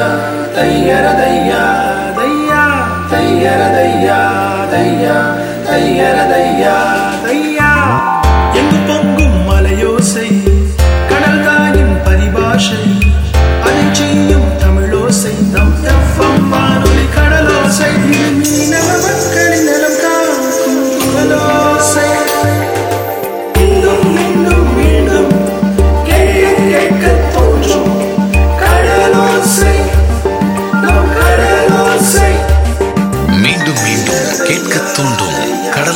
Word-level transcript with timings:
தையா 0.00 0.12
தையர 0.56 1.06
தையா 1.18 1.62
தையா 2.18 2.60
தையர 3.10 3.62
தையா 3.74 3.74
தையா 3.74 3.79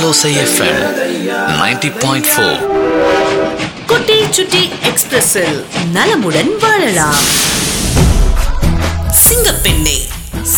கடலோசை 0.04 0.30
எஃப்எம் 0.40 0.80
90.4 1.50 1.90
பாயிண்ட் 2.02 2.26
ஃபோர் 2.30 2.58
குட்டி 3.86 4.16
சுட்டி 4.30 4.60
எக்ஸ்பிரஸில் 4.88 5.56
நலமுடன் 5.92 6.50
வாழலாம். 6.60 7.20
Singappenne 9.22 9.96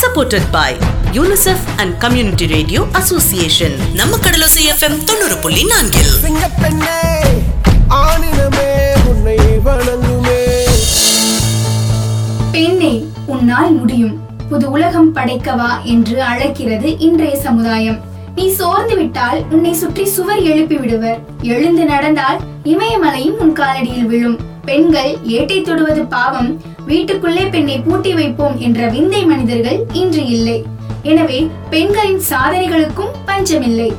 supported 0.01 0.49
by 0.51 0.71
UNICEF 1.13 1.69
and 1.77 1.95
community 1.99 2.47
radio 2.47 2.87
association 2.93 3.77
நம்ம 3.95 4.17
கடலோசை 4.17 4.65
எஃப்எம் 4.73 4.99
தொண்ணூறு 5.05 5.37
புள்ளி 5.37 5.65
நான்கில் 5.65 6.11
சிங்கப்பெண்ணே 6.25 6.99
ஆணினமே 8.01 8.69
உன்னை 9.11 9.39
வணங்குமே. 9.69 10.41
பெண்ணே 12.53 12.93
உன்னால் 13.27 13.73
முடியும். 13.73 14.17
புது 14.49 14.71
உலகம் 14.71 15.15
படைக்கவா 15.17 15.71
என்று 15.85 16.23
அழைக்கிறது 16.23 16.99
இன்றைய 16.99 17.41
சமுதாயம். 17.43 18.15
நீ 18.37 18.47
சோர்ந்து 18.49 18.95
விட்டால் 18.97 19.39
உன்னை 19.51 19.73
சுற்றி 19.73 20.05
சுவர் 20.05 20.43
எழுப்பி 20.43 20.77
விடுவர். 20.77 21.21
எழுந்து 21.43 21.85
நடந்தால் 21.85 22.39
இமயமலையும் 22.65 23.39
உன் 23.39 23.53
காலடியில் 23.53 24.09
விழும். 24.13 24.39
பெண்கள் 24.65 25.13
ஏட்டை 25.37 25.63
தொடுவது 25.63 26.03
பாவம். 26.05 26.51
வீட்டுக்குள்ளே 26.87 27.45
பெண்ணை 27.45 27.77
பூட்டி 27.79 28.15
வைப்போம் 28.15 28.57
என்ற 28.59 28.89
விந்தை 28.89 29.25
மனிதர்கள் 29.25 29.79
இன்று 29.93 30.25
இல்லை. 30.27 30.65
எனவே 31.03 31.51
பெண்களின் 31.71 32.21
சாதனைகளுக்கும் 32.31 33.15
பஞ்சமில்லை. 33.27 33.93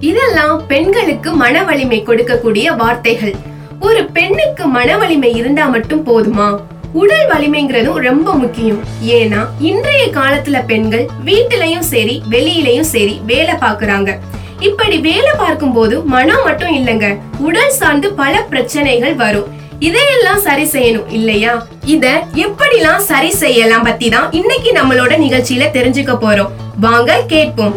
இதெல்லாம் 0.00 0.66
பெண்களுக்கு 0.66 1.32
மன 1.32 1.64
வலிமை 1.64 2.02
கொடுக்கக்கூடிய 2.06 2.76
வார்த்தைகள். 2.76 3.34
ஒரு 3.80 4.04
பெண்ணுக்கு 4.16 4.66
மன 4.66 4.98
வலிமை 4.98 5.32
இருந்தா 5.34 5.66
மட்டும் 5.66 6.06
போதுமா? 6.06 6.48
உடல் 6.92 7.26
வலிமைங்கிறதும் 7.30 7.98
ரொம்ப 8.08 8.34
முக்கியம். 8.34 8.84
ஏன்னா 9.02 9.40
இன்றைய 9.58 10.06
காலத்துல 10.06 10.64
பெண்கள் 10.66 11.08
வீட்டிலையும் 11.24 11.86
சரி 11.92 12.22
வெளியிலயும் 12.30 12.88
சரி 12.94 13.20
வேலை 13.24 13.54
பாக்குறாங்க 13.54 14.18
இப்படி 14.58 14.98
வேலை 14.98 15.32
பார்க்கும் 15.38 15.72
போது 15.72 16.02
மனம் 16.02 16.42
மட்டும் 16.42 16.74
இல்லைங்க. 16.74 17.18
உடல் 17.38 17.70
சார்ந்து 17.70 18.12
பல 18.12 18.42
பிரச்சனைகள் 18.42 19.14
வரும். 19.14 19.58
இதையெல்லாம் 19.78 20.40
சரி 20.40 20.64
செய்யணும் 20.64 21.08
இல்லையா? 21.08 21.66
இத 21.84 22.24
எப்படிலாம் 22.34 23.04
சரி 23.10 23.30
செய்யலாம் 23.30 23.82
பத்தி 23.82 24.08
தான் 24.08 24.32
இன்னைக்கு 24.32 24.72
நம்மளோட 24.72 25.16
நிகழ்ச்சியில 25.16 25.68
தெரிஞ்சுக்க 25.76 26.14
போறோம். 26.24 26.50
வாங்க 26.80 27.20
கேட்போம். 27.26 27.74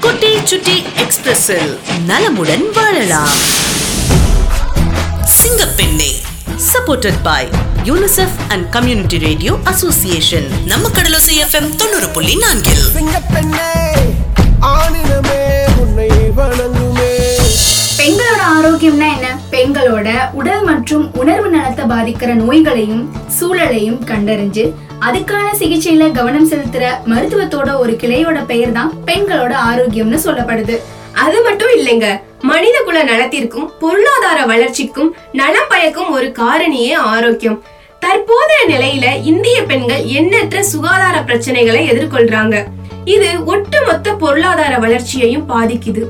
குட்டி 0.00 0.38
சுட்டி 0.44 0.82
எக்ஸ்பிரஸில் 1.04 1.78
நலமுடன் 2.06 2.66
வாழலாம். 2.72 3.34
Singappenne 5.38 6.12
supported 6.72 7.20
by 7.22 7.42
UNICEF 7.84 8.36
and 8.48 8.70
community 8.70 9.18
radio 9.18 9.56
association. 9.64 10.44
நம்ம 10.66 10.88
கடலோசை 10.88 11.34
எஃப்எம் 11.44 11.76
தொண்ணூறு 11.76 12.08
புள்ளி 12.08 12.36
நான்கில் 12.36 12.82
பெண்களோட 17.96 18.42
ஆரோக்கியம்னா 18.56 19.08
என்ன? 19.16 19.38
பெண்களோட 19.50 20.08
உடல் 20.32 20.62
மற்றும் 20.62 21.14
உணர்வு 21.14 21.48
நலத்தை 21.48 21.84
பாதிக்கிற 21.84 22.34
நோய்களையும் 22.34 23.14
சூழலையும் 23.40 23.98
கண்டறிஞ்சு 24.04 24.72
அதுக்கான 25.00 25.46
சிகிச்சையில 25.58 26.12
கவனம் 26.12 26.50
செலுத்துற 26.50 26.86
மருத்துவத்தோட 27.04 27.78
ஒரு 27.78 27.92
கிளையோட 27.92 28.44
பெயர் 28.44 28.72
தான் 28.72 28.92
பெண்களோட 29.04 29.52
ஆரோக்கியம்னு 29.52 30.18
சொல்லப்படுது. 30.24 30.78
அது 31.12 31.42
மட்டும் 31.42 31.68
இல்லைங்க. 31.78 32.20
மனித 32.42 32.82
குல 32.84 33.02
நலத்திற்கும் 33.02 33.70
பொருளாதார 33.78 34.46
வளர்ச்சிக்கும் 34.46 35.14
நலம் 35.32 35.68
பயக்கும் 35.68 36.10
ஒரு 36.10 36.34
காரணியே 36.38 36.94
ஆரோக்கியம். 36.94 37.62
தற்போதைய 37.98 38.60
நிலையில 38.68 39.24
இந்திய 39.24 39.62
பெண்கள் 39.62 40.04
எண்ணற்ற 40.04 40.62
சுகாதார 40.62 41.20
பிரச்சனைகளை 41.20 41.82
எதிர்கொள்றாங்க. 41.92 42.64
இது 43.04 43.44
ஒட்டுமொத்த 43.44 44.14
பொருளாதார 44.14 44.78
வளர்ச்சியையும் 44.78 45.48
பாதிக்குது. 45.50 46.04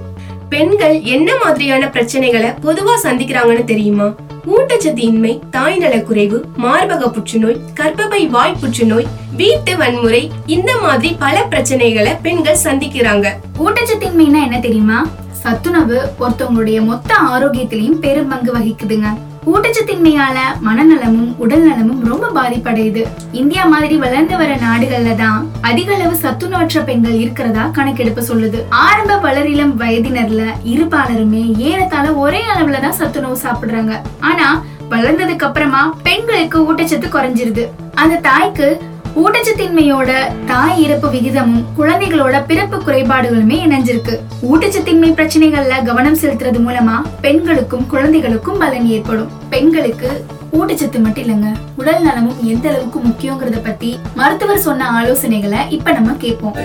பெண்கள் 0.48 1.00
என்ன 1.00 1.36
மாதிரியான 1.36 1.86
பிரச்சனைகளை 1.86 2.54
பொதுவா 2.62 2.94
சந்திக்கிறாங்கன்னு 3.02 3.64
தெரியுமா? 3.64 4.14
ஊட்டச்சத்து 4.46 4.98
இன்மை 4.98 5.40
தாய் 5.50 5.78
நலக்குறைவு 5.78 6.42
மார்பக 6.62 7.08
புற்றுநோய் 7.08 7.60
கர்ப்பப்பை 7.74 8.26
வாய் 8.26 8.56
புற்றுநோய் 8.60 9.06
வீட்டு 9.36 9.76
வன்முறை 9.76 10.30
இந்த 10.46 10.76
மாதிரி 10.76 11.16
பல 11.18 11.46
பிரச்சனைகளை 11.50 12.16
பெண்கள் 12.22 12.62
சந்திக்கிறாங்க. 12.64 13.28
ஊட்டச்சத்தின்மைனா 13.58 14.42
என்ன 14.42 14.60
தெரியுமா? 14.60 15.06
சத்துணவு 15.42 15.98
ஒருத்தவங்களுடைய 16.22 16.78
மொத்த 16.90 17.10
ஆரோக்கியத்திலையும் 17.32 18.00
பெரும் 18.04 18.30
பங்கு 18.32 18.50
வகிக்குதுங்க. 18.56 19.08
ஊட்டச்சத்தின்மையால 19.50 20.38
மனநலமும் 20.66 21.30
உடல் 21.42 21.64
நலமும் 21.68 22.02
ரொம்ப 22.08 22.26
பாதிப்படையுது. 22.36 23.02
இந்தியா 23.40 23.62
மாதிரி 23.72 23.96
வளர்ந்து 24.02 24.34
வர 24.40 24.50
நாடுகள்ல 24.64 25.14
தான் 25.22 25.46
அதிக 25.68 25.88
அளவு 25.94 26.16
சத்துணவற்ற 26.24 26.82
பெண்கள் 26.88 27.16
இருக்கிறதா 27.22 27.64
கணக்கெடுப்பு 27.78 28.22
சொல்லுது. 28.30 28.58
ஆரம்ப 28.86 29.16
வளரிளம் 29.26 29.74
வயதினர்ல 29.82 30.44
இருபாலருமே 30.72 31.44
ஏறத்தாழ 31.70 32.06
ஒரே 32.24 32.42
அளவுல 32.54 32.82
தான் 32.86 32.98
சத்துணவு 33.00 33.38
சாப்பிடுறாங்க. 33.46 33.94
ஆனா 34.30 34.48
வளர்ந்ததுக்கு 34.94 35.48
அப்புறமா 35.48 35.82
பெண்களுக்கு 36.08 36.58
ஊட்டச்சத்து 36.68 37.08
குறைஞ்சிருது. 37.16 37.66
அந்த 38.02 38.22
தாய்க்கு 38.28 38.68
ஊட்டச்சத்தின்மையோட 39.16 40.10
தாய் 40.46 40.82
இறப்பு 40.82 41.12
விகிதமும் 41.12 41.64
குழந்தைகளோட 41.78 42.46
பிறப்பு 42.46 42.76
குறைபாடுகளுமே 42.76 43.56
இணைஞ்சிருக்கு. 43.66 44.18
ஊட்டச்சத்தின்மை 44.42 45.10
பிரச்சனைகள்ல 45.12 45.84
கவனம் 45.84 46.16
செலுத்துறது 46.16 46.60
மூலமா 46.66 47.00
பெண்களுக்கும் 47.20 47.86
குழந்தைகளுக்கும் 47.86 48.58
பலன் 48.58 48.86
ஏற்படும். 48.86 49.30
பெண்களுக்கு 49.50 50.24
ஊட்டச்சத்து 50.52 50.98
மட்டும் 50.98 51.24
இல்லைங்க. 51.24 51.56
உடல் 51.76 52.02
நலமும் 52.02 52.44
எந்த 52.44 52.68
அளவுக்கு 52.68 53.00
முக்கியங்கிறத 53.00 53.64
பத்தி 53.64 53.98
மருத்துவர் 54.14 54.58
சொன்ன 54.58 55.02
ஆலோசனைகளை 55.02 55.58
இப்ப 55.68 55.92
நம்ம 55.92 56.12
கேட்போம். 56.18 56.56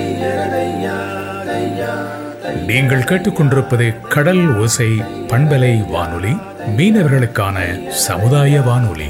நீங்கள் 2.67 2.99
கேட்டுக்கொண்டிருப்பது 2.99 4.07
கடல் 4.07 4.57
ஓசை 4.57 4.87
பண்பலை 5.27 5.89
வானொலி. 5.89 6.37
மீனவர்களுக்கான 6.77 7.87
சமுதாய 7.89 8.61
வானொலி. 8.61 9.09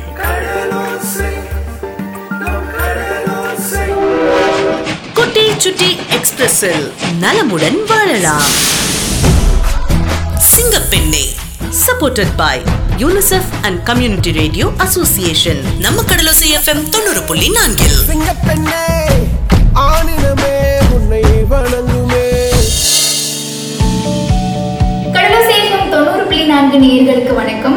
சுட்டி 5.57 5.97
எக்ஸ்பிரஸில் 6.17 6.83
நலமுடன் 7.19 7.77
வாழலாம். 7.87 8.45
Singappenne 10.51 11.23
supported 11.85 12.33
by 12.37 12.61
UNICEF 12.97 13.49
and 13.61 13.83
community 13.83 14.31
radio 14.31 14.71
association 14.77 15.61
நம்ம 15.79 16.01
கடலோசை 16.01 16.49
எஃப்எம் 16.57 16.89
தொண்ணூறு 16.89 17.23
புள்ளி 17.23 17.49
நான்கில். 17.49 17.97
சிங்கப்பெண்ணே 18.11 18.83
ஆணினமே 19.85 20.55
உன்னை 20.95 21.23
வணங்க 21.47 21.94
புள்ளி 26.35 26.53
நான்கு 26.53 26.77
நேயர்களுக்கு 26.81 27.33
வணக்கம். 27.39 27.75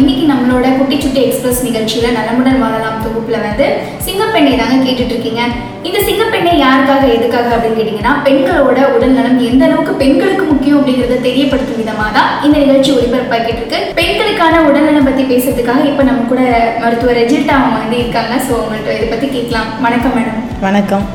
இன்னைக்கு 0.00 0.24
நம்மளோட 0.30 0.66
குட்டி 0.76 0.96
சுட்டி 1.04 1.20
எக்ஸ்பிரஸ் 1.22 1.62
நிகழ்ச்சியில 1.66 2.10
நலமுடன் 2.16 2.60
வாழலாம் 2.62 3.00
தொகுப்புல 3.04 3.38
வந்து 3.46 3.66
சிங்கப்பெண்ணை 4.06 4.52
தாங்க 4.60 4.76
கேட்டுட்டு 4.84 5.14
இருக்கீங்க 5.14 5.42
இந்த 5.88 5.98
சிங்கப்பெண்ணை 6.08 6.52
யாருக்காக 6.60 7.08
எதுக்காக 7.16 7.50
அப்படின்னு 7.56 7.78
கேட்டீங்கன்னா 7.78 8.12
பெண்களோட 8.26 8.78
உடல் 8.94 9.16
நலம் 9.18 9.42
எந்த 9.48 9.64
அளவுக்கு 9.68 9.94
பெண்களுக்கு 10.02 10.44
முக்கியம் 10.52 10.78
அப்படிங்கறத 10.80 11.18
தெரியப்படுத்தும் 11.26 11.82
விதமாக 11.82 12.14
தான் 12.18 12.30
இந்த 12.48 12.56
நிகழ்ச்சி 12.64 12.92
ஒளிபரப்பாக்கிட்டு 12.96 13.60
இருக்கு. 13.62 13.80
பெண்களுக்கான 14.00 14.62
உடல்நலம் 14.68 15.08
பத்தி 15.10 15.24
பேசுறதுக்காக 15.32 15.84
இப்ப 15.90 16.08
நம்ம 16.10 16.26
கூட 16.32 16.42
மருத்துவர் 16.84 17.20
ரெஜில்டா 17.22 17.56
அவங்க 17.60 17.82
வந்து 17.84 18.00
இருக்காங்க. 18.04 18.36
ஸோ 18.46 18.54
உங்கள்கிட்ட 18.62 18.98
இதை 18.98 19.08
பத்தி 19.14 19.28
கேட்கலாம். 19.36 19.70
வணக்கம் 19.86 20.16
மேடம். 20.18 20.40
வணக்கம். 20.68 21.06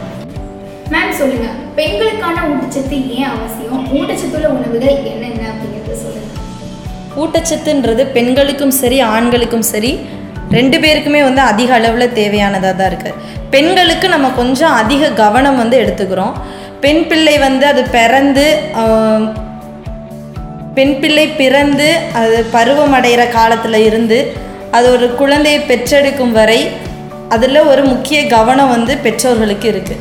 மேம் 0.95 1.19
சொல்லுங்க. 1.21 1.49
பெண்களுக்கான 1.79 2.37
ஊட்டச்சத்து 2.51 2.97
ஏன் 3.17 3.31
அவசியம்? 3.35 3.83
ஊட்டச்சத்துள்ள 3.97 4.47
உணவுகள் 4.57 4.97
சொல்லுங்க 4.97 5.20
ஊட்டச்சத்துன்றது 7.21 8.05
பெண்களுக்கும் 8.11 8.75
சரி 8.81 8.97
ஆண்களுக்கும் 9.11 9.67
சரி 9.71 9.91
ரெண்டு 10.51 10.77
பேருக்குமே 10.79 11.21
வந்து 11.23 11.41
அதிக 11.41 11.73
அளவில் 11.73 12.13
தேவையானதாக 12.13 12.73
தான் 12.75 12.89
இருக்குது 12.91 13.17
பெண்களுக்கு 13.49 14.07
நம்ம 14.07 14.27
கொஞ்சம் 14.31 14.73
அதிக 14.73 15.09
கவனம் 15.13 15.57
வந்து 15.57 15.77
எடுத்துக்கிறோம். 15.77 16.33
பெண் 16.79 17.03
பிள்ளை 17.07 17.37
வந்து 17.37 17.65
அது 17.65 17.81
பிறந்து 17.89 18.45
பெண் 20.75 20.95
பிள்ளை 20.99 21.25
பிறந்து 21.31 21.87
அது 22.13 22.37
பருவம் 22.51 22.95
அடைகிற 22.97 23.23
காலத்தில் 23.29 23.79
இருந்து 23.85 24.19
அது 24.71 24.87
ஒரு 24.91 25.07
குழந்தையை 25.15 25.59
பெற்றெடுக்கும் 25.61 26.31
வரை 26.31 26.59
அதில் 27.29 27.67
ஒரு 27.67 27.83
முக்கிய 27.83 28.19
கவனம் 28.27 28.69
வந்து 28.69 28.93
பெற்றோர்களுக்கு 28.97 29.67
இருக்குது 29.67 29.99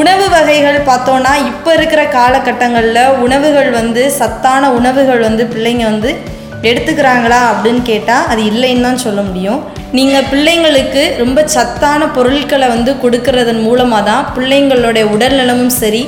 உணவு 0.00 0.26
வகைகள் 0.34 0.78
பார்த்தோன்னா 0.88 1.32
இப்போ 1.48 1.70
இருக்கிற 1.78 2.02
காலகட்டங்களில் 2.18 3.16
உணவுகள் 3.24 3.70
வந்து 3.70 4.02
சத்தான 4.20 4.70
உணவுகள் 4.78 5.20
வந்து 5.26 5.44
பிள்ளைங்க 5.52 5.84
வந்து 5.84 6.10
எடுத்துக்கிறாங்களா 6.68 7.40
அப்படின்னு 7.50 7.82
கேட்டால் 7.82 8.26
அது 8.32 8.42
இல்லைன்னு 8.50 8.86
தான் 8.86 9.02
சொல்ல 9.04 9.20
முடியும். 9.20 9.60
நீங்கள் 9.98 10.28
பிள்ளைங்களுக்கு 10.30 11.02
ரொம்ப 11.22 11.40
சத்தான 11.54 12.06
பொருட்களை 12.16 12.66
வந்து 12.68 12.92
கொடுக்கறதன் 13.02 13.62
மூலமாக 13.62 14.06
தான் 14.10 14.26
பிள்ளைங்களுடைய 14.36 15.04
உடல்நலமும் 15.14 15.74
சரி 15.80 16.02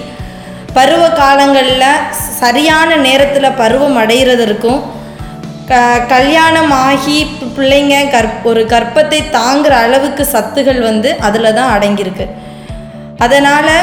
பருவ 0.78 1.02
காலங்களில் 1.20 1.88
சரியான 2.40 2.96
நேரத்தில் 3.06 3.56
பருவம் 3.60 3.98
அடைகிறதற்கும் 4.02 4.80
க 5.70 5.74
கல்யாணம் 6.14 6.72
ஆகி 6.86 7.18
பிள்ளைங்க 7.56 7.98
கற் 8.14 8.30
ஒரு 8.50 8.62
கர்ப்பத்தை 8.72 9.20
தாங்குகிற 9.36 9.74
அளவுக்கு 9.84 10.24
சத்துகள் 10.32 10.80
வந்து 10.88 11.10
அதில் 11.18 11.56
தான் 11.58 11.72
அடங்கியிருக்கு. 11.74 12.26
அதனால் 13.22 13.74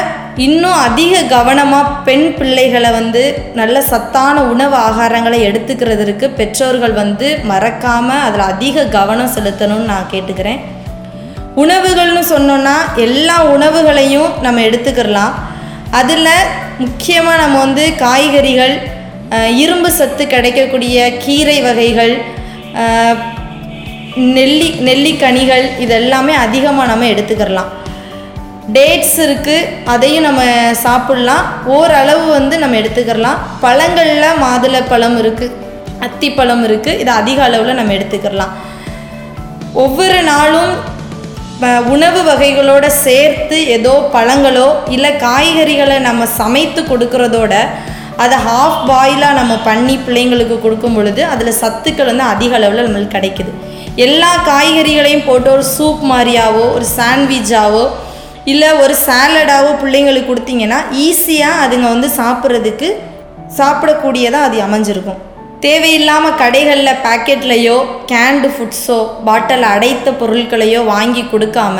இன்னும் 0.44 0.78
அதிக 0.86 1.14
கவனமாக 1.32 1.94
பெண் 2.06 2.28
பிள்ளைகளை 2.38 2.90
வந்து 2.98 3.22
நல்ல 3.58 3.76
சத்தான 3.88 4.36
உணவு 4.52 4.76
ஆகாரங்களை 4.86 5.38
எடுத்துக்கிறதுக்கு 5.48 6.26
பெற்றோர்கள் 6.38 6.94
வந்து 7.00 7.28
மறக்காமல் 7.50 8.22
அதில் 8.26 8.44
அதிக 8.52 8.84
கவனம் 8.96 9.34
செலுத்தணும்னு 9.34 9.90
நான் 9.92 10.10
கேட்டுக்கிறேன். 10.12 10.60
உணவுகள்னு 11.62 12.22
சொன்னோன்னா 12.34 12.76
எல்லா 13.06 13.36
உணவுகளையும் 13.54 14.30
நம்ம 14.46 14.62
எடுத்துக்கிறலாம். 14.68 15.34
அதில் 16.00 16.32
முக்கியமாக 16.84 17.40
நம்ம 17.42 17.58
வந்து 17.64 17.84
காய்கறிகள் 18.04 18.74
இரும்பு 19.64 19.90
சத்து 19.98 20.24
கிடைக்கக்கூடிய 20.34 20.96
கீரை 21.24 21.58
வகைகள் 21.66 22.14
நெல்லி 24.36 24.68
நெல்லிக்கனிகள் 24.88 25.66
இதெல்லாமே 25.84 26.34
அதிகமாக 26.46 26.90
நம்ம 26.90 27.06
எடுத்துக்கிறலாம். 27.12 27.70
டேட்ஸ் 28.74 29.16
இருக்குது 29.26 29.68
அதையும் 29.92 30.26
நம்ம 30.26 30.42
சாப்பிட்லாம். 30.84 31.44
ஓரளவு 31.76 32.24
வந்து 32.36 32.54
நம்ம 32.62 32.76
எடுத்துக்கிறலாம் 32.80 33.40
பழங்களில் 33.64 34.38
மாதுளை 34.42 34.80
பழம் 34.92 35.16
இருக்குது 35.22 35.56
அத்திப்பழம் 36.06 36.62
இருக்குது 36.68 36.98
இது 37.02 37.10
அதிக 37.20 37.38
அளவில் 37.48 37.78
நம்ம 37.80 37.94
எடுத்துக்கிறலாம் 37.98 38.52
ஒவ்வொரு 39.82 40.20
நாளும் 40.30 40.72
உணவு 41.94 42.20
வகைகளோடு 42.28 42.88
சேர்த்து 43.06 43.56
ஏதோ 43.74 43.94
பழங்களோ 44.14 44.68
இல்லை 44.94 45.10
காய்கறிகளை 45.24 45.98
நம்ம 46.06 46.22
சமைத்து 46.38 46.80
கொடுக்கறதோட 46.90 47.54
அதை 48.22 48.38
ஹாஃப் 48.46 48.80
பாயிலாக 48.88 49.38
நம்ம 49.40 49.54
பண்ணி 49.68 49.94
பிள்ளைங்களுக்கு 50.06 50.56
கொடுக்கும் 50.64 50.96
பொழுது 50.96 51.22
அதில் 51.32 51.60
சத்துக்கள் 51.60 52.10
வந்து 52.10 52.26
அதிக 52.32 52.54
அளவில் 52.58 52.86
நம்மளுக்கு 52.86 53.16
கிடைக்குது. 53.16 53.52
எல்லா 54.06 54.32
காய்கறிகளையும் 54.50 55.26
போட்டு 55.28 55.48
ஒரு 55.56 55.64
சூப் 55.76 56.02
மாதிரியாவோ 56.12 56.64
ஒரு 56.76 56.86
சாண்ட்விச்சாவோ 56.98 57.84
இல்லை 58.50 58.68
ஒரு 58.82 58.94
சாலடாவோ 59.06 59.72
பிள்ளைங்களுக்கு 59.82 60.30
கொடுத்தீங்கன்னா 60.30 60.78
ஈஸியாக 61.06 61.62
அதுங்க 61.64 61.88
வந்து 61.94 62.08
சாப்பிட்றதுக்கு 62.20 62.88
சாப்பிடக்கூடியதாக 63.58 64.46
அது 64.48 64.58
அமைஞ்சிருக்கும். 64.60 65.20
தேவையில்லாமல் 65.60 66.38
கடைகளில் 66.40 67.00
பேக்கெட்லேயோ 67.04 67.76
கேண்டு 68.12 68.48
ஃபுட்ஸோ 68.54 68.98
பாட்டில் 69.26 69.66
அடைத்த 69.74 70.10
பொருட்களையோ 70.20 70.84
வாங்கி 70.84 71.22
கொடுக்காம 71.22 71.78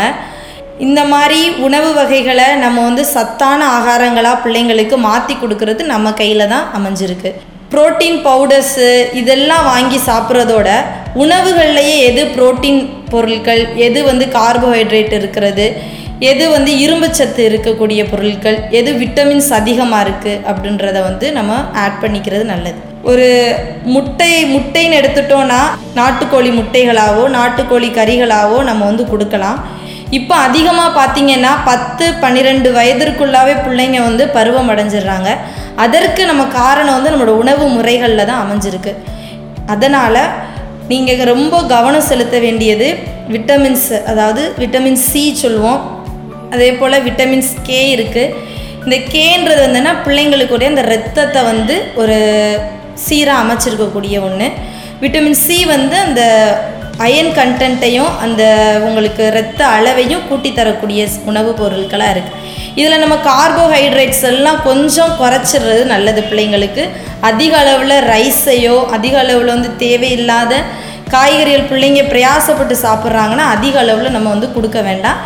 இந்த 0.79 1.05
மாதிரி 1.05 1.41
உணவு 1.67 1.94
வகைகளை 1.94 2.47
நம்ம 2.56 2.82
வந்து 2.82 3.05
சத்தான 3.05 3.61
ஆகாரங்களாக 3.79 4.43
பிள்ளைங்களுக்கு 4.44 4.97
மாற்றி 4.97 5.35
கொடுக்கறது 5.35 5.82
நம்ம 5.85 6.12
கையில் 6.20 6.49
தான் 6.49 6.69
அமைஞ்சிருக்கு. 6.79 7.31
ப்ரோட்டீன் 7.73 8.19
பவுடர்ஸு 8.29 8.88
இதெல்லாம் 9.12 9.65
வாங்கி 9.65 9.99
சாப்பிட்றதோட 10.06 10.69
உணவுகள்லையே 11.15 11.97
எது 12.08 12.23
புரோட்டீன் 12.37 12.81
பொருட்கள் 13.11 13.62
எது 13.76 14.05
வந்து 14.05 14.25
கார்போஹைட்ரேட் 14.38 15.12
இருக்கிறது 15.20 15.67
எது 16.30 16.44
வந்து 16.54 16.72
இரும்புச்சத்து 16.84 17.42
இருக்கக்கூடிய 17.50 18.00
பொருட்கள் 18.10 18.58
எது 18.78 18.90
விட்டமின்ஸ் 19.02 19.50
அதிகமாக 19.58 20.02
இருக்குது 20.04 20.42
அப்படின்றத 20.50 20.98
வந்து 21.06 21.26
நம்ம 21.38 21.52
ஆட் 21.82 22.00
பண்ணிக்கிறது 22.02 22.44
நல்லது. 22.50 22.78
ஒரு 23.10 23.28
முட்டை 23.94 24.32
முட்டைன்னு 24.52 24.98
எடுத்துட்டோன்னா 25.00 25.60
நாட்டுக்கோழி 26.00 26.50
முட்டைகளாவோ 26.58 27.24
நாட்டுக்கோழி 27.36 27.88
கறிகளாவோ 27.96 28.58
நம்ம 28.69 28.82
வந்து 28.90 29.04
கொடுக்கலாம். 29.12 29.58
இப்போ 30.19 30.34
அதிகமாக 30.46 30.90
பார்த்தீங்கன்னா 30.98 31.52
பத்து 31.70 32.06
பன்னிரெண்டு 32.22 32.69
வயதிற்குள்ளாவே 32.78 33.54
பிள்ளைங்க 33.64 33.98
வந்து 34.08 34.24
பருவம் 34.36 34.70
அடைஞ்சிடுறாங்க. 34.72 35.30
அதற்கு 35.84 36.22
நம்ம 36.30 36.42
காரணம் 36.60 36.96
வந்து 36.96 37.12
நம்மளோட 37.12 37.34
உணவு 37.44 37.66
முறைகளில் 37.76 38.28
தான் 38.30 38.42
அமைஞ்சிருக்கு. 38.44 38.92
அதனால் 39.74 40.20
நீங்கள் 40.92 41.30
ரொம்ப 41.32 41.62
கவனம் 41.74 42.08
செலுத்த 42.10 42.36
வேண்டியது 42.46 42.88
விட்டமின்ஸ் 43.34 43.90
அதாவது 44.12 44.44
விட்டமின் 44.62 45.00
சி 45.08 45.22
சொல்லுவோம். 45.42 45.82
அதே 46.54 46.70
போல் 46.81 47.04
விட்டமின்ஸ் 47.06 47.52
கே 47.69 47.81
இருக்குது 47.96 48.34
இந்த 48.84 48.96
கேன்றது 49.14 49.60
வந்துன்னா 49.66 49.93
பிள்ளைங்களுக்குடைய 50.04 50.69
அந்த 50.72 50.84
ரத்தத்தை 50.94 51.40
வந்து 51.52 51.75
ஒரு 52.02 52.19
சீராக 53.06 53.43
அமைச்சிருக்கக்கூடிய 53.43 54.16
ஒன்று 54.28 54.49
விட்டமின் 55.02 55.40
சி 55.44 55.58
வந்து 55.75 55.96
அந்த 56.06 56.22
அயன் 57.04 57.31
கண்டென்ட்டையும் 57.38 58.10
அந்த 58.25 58.43
உங்களுக்கு 58.88 59.25
ரத்த 59.37 59.60
அளவையும் 59.76 60.26
கூட்டி 60.28 60.50
தரக்கூடிய 60.58 61.06
உணவுப் 61.31 61.60
பொருட்களாக 61.60 62.14
இருக்குது 62.14 62.40
இதில் 62.78 63.02
நம்ம 63.05 63.16
கார்போஹைட்ரேட்ஸ் 63.28 64.25
எல்லாம் 64.32 64.60
கொஞ்சம் 64.69 65.14
குறைச்சிடுறது 65.20 65.82
நல்லது 65.94 66.20
பிள்ளைங்களுக்கு. 66.28 66.84
அதிக 67.31 67.52
அளவில் 67.62 67.96
ரைஸையோ 68.12 68.76
அதிக 68.96 69.16
அளவில் 69.25 69.55
வந்து 69.55 69.70
தேவையில்லாத 69.84 70.52
காய்கறிகள் 71.14 71.69
பிள்ளைங்க 71.70 72.02
பிரயாசப்பட்டு 72.12 72.76
சாப்பிட்றாங்கன்னா 72.84 73.46
அதிக 73.56 73.76
அளவில் 73.84 74.14
நம்ம 74.16 74.31
வந்து 74.34 74.48
கொடுக்க 74.56 74.81
வேண்டாம். 74.88 75.19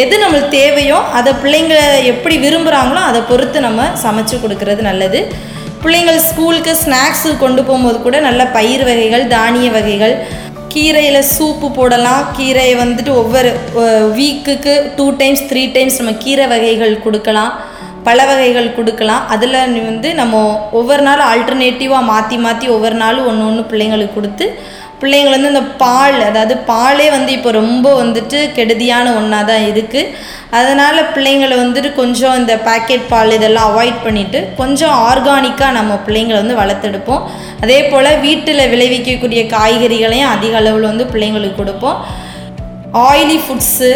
எது 0.00 0.14
நம்மளுக்கு 0.22 0.56
தேவையோ 0.60 0.98
அதை 1.18 1.32
பிள்ளைங்க 1.42 1.74
எப்படி 2.12 2.36
விரும்புகிறாங்களோ 2.44 3.02
அதை 3.10 3.20
பொறுத்து 3.30 3.58
நம்ம 3.66 3.84
சமைச்சு 4.04 4.36
கொடுக்கறது 4.44 4.82
நல்லது. 4.90 5.20
பிள்ளைங்கள் 5.82 6.18
ஸ்கூலுக்கு 6.30 6.72
ஸ்நாக்ஸு 6.82 7.30
கொண்டு 7.44 7.60
போகும்போது 7.68 7.98
கூட 8.06 8.16
நல்ல 8.28 8.42
பயிர் 8.56 8.84
வகைகள் 8.88 9.24
தானிய 9.36 9.68
வகைகள் 9.76 10.14
கீரையில் 10.72 11.28
சூப்பு 11.34 11.68
போடலாம். 11.76 12.22
கீரையை 12.36 12.74
வந்துட்டு 12.82 13.12
ஒவ்வொரு 13.22 13.50
வீக்குக்கு 14.18 14.74
டூ 14.96 15.06
டைம்ஸ் 15.20 15.44
த்ரீ 15.50 15.62
டைம்ஸ் 15.76 15.98
நம்ம 16.00 16.14
கீரை 16.24 16.46
வகைகள் 16.54 16.94
கொடுக்கலாம். 17.04 17.52
பழ 18.06 18.18
வகைகள் 18.30 18.74
கொடுக்கலாம். 18.78 19.22
அதில் 19.34 19.56
வந்து 19.90 20.08
நம்ம 20.20 20.42
ஒவ்வொரு 20.80 21.02
நாளும் 21.06 21.28
ஆல்டர்னேட்டிவாக 21.30 22.08
மாற்றி 22.10 22.36
மாற்றி 22.46 22.66
ஒவ்வொரு 22.74 22.96
நாளும் 23.04 23.28
ஒன்று 23.30 23.46
ஒன்று 23.50 23.62
பிள்ளைங்களுக்கு 23.70 24.16
கொடுத்து 24.18 24.46
பிள்ளைங்கள் 25.00 25.34
வந்து 25.36 25.52
இந்த 25.52 25.62
பால் 25.82 26.18
அதாவது 26.28 26.54
பாலே 26.70 27.06
வந்து 27.14 27.30
இப்போ 27.36 27.50
ரொம்ப 27.62 27.86
வந்துட்டு 28.00 28.38
கெடுதியான 28.56 29.12
ஒன்றா 29.18 29.40
தான் 29.50 29.64
இருக்குது 29.70 30.12
அதனால் 30.58 31.00
பிள்ளைங்களை 31.14 31.56
வந்துட்டு 31.62 31.90
கொஞ்சம் 32.00 32.36
இந்த 32.40 32.54
பாக்கெட் 32.68 33.06
பால் 33.12 33.36
இதெல்லாம் 33.38 33.68
அவாய்ட் 33.70 33.98
பண்ணிவிட்டு 34.06 34.40
கொஞ்சம் 34.60 34.94
ஆர்கானிக்காக 35.08 35.76
நம்ம 35.78 35.98
பிள்ளைங்களை 36.06 36.38
வந்து 36.42 36.60
வளர்த்தெடுப்போம். 36.62 37.24
அதே 37.64 37.78
போல் 37.92 38.10
வீட்டில் 38.26 38.70
விளைவிக்கக்கூடிய 38.74 39.42
காய்கறிகளையும் 39.56 40.32
அதிக 40.34 40.56
அளவில் 40.62 40.90
வந்து 40.92 41.06
பிள்ளைங்களுக்கு 41.14 41.60
கொடுப்போம். 41.62 41.98
ஆயிலி 43.08 43.38
ஃபுட்ஸு 43.44 43.90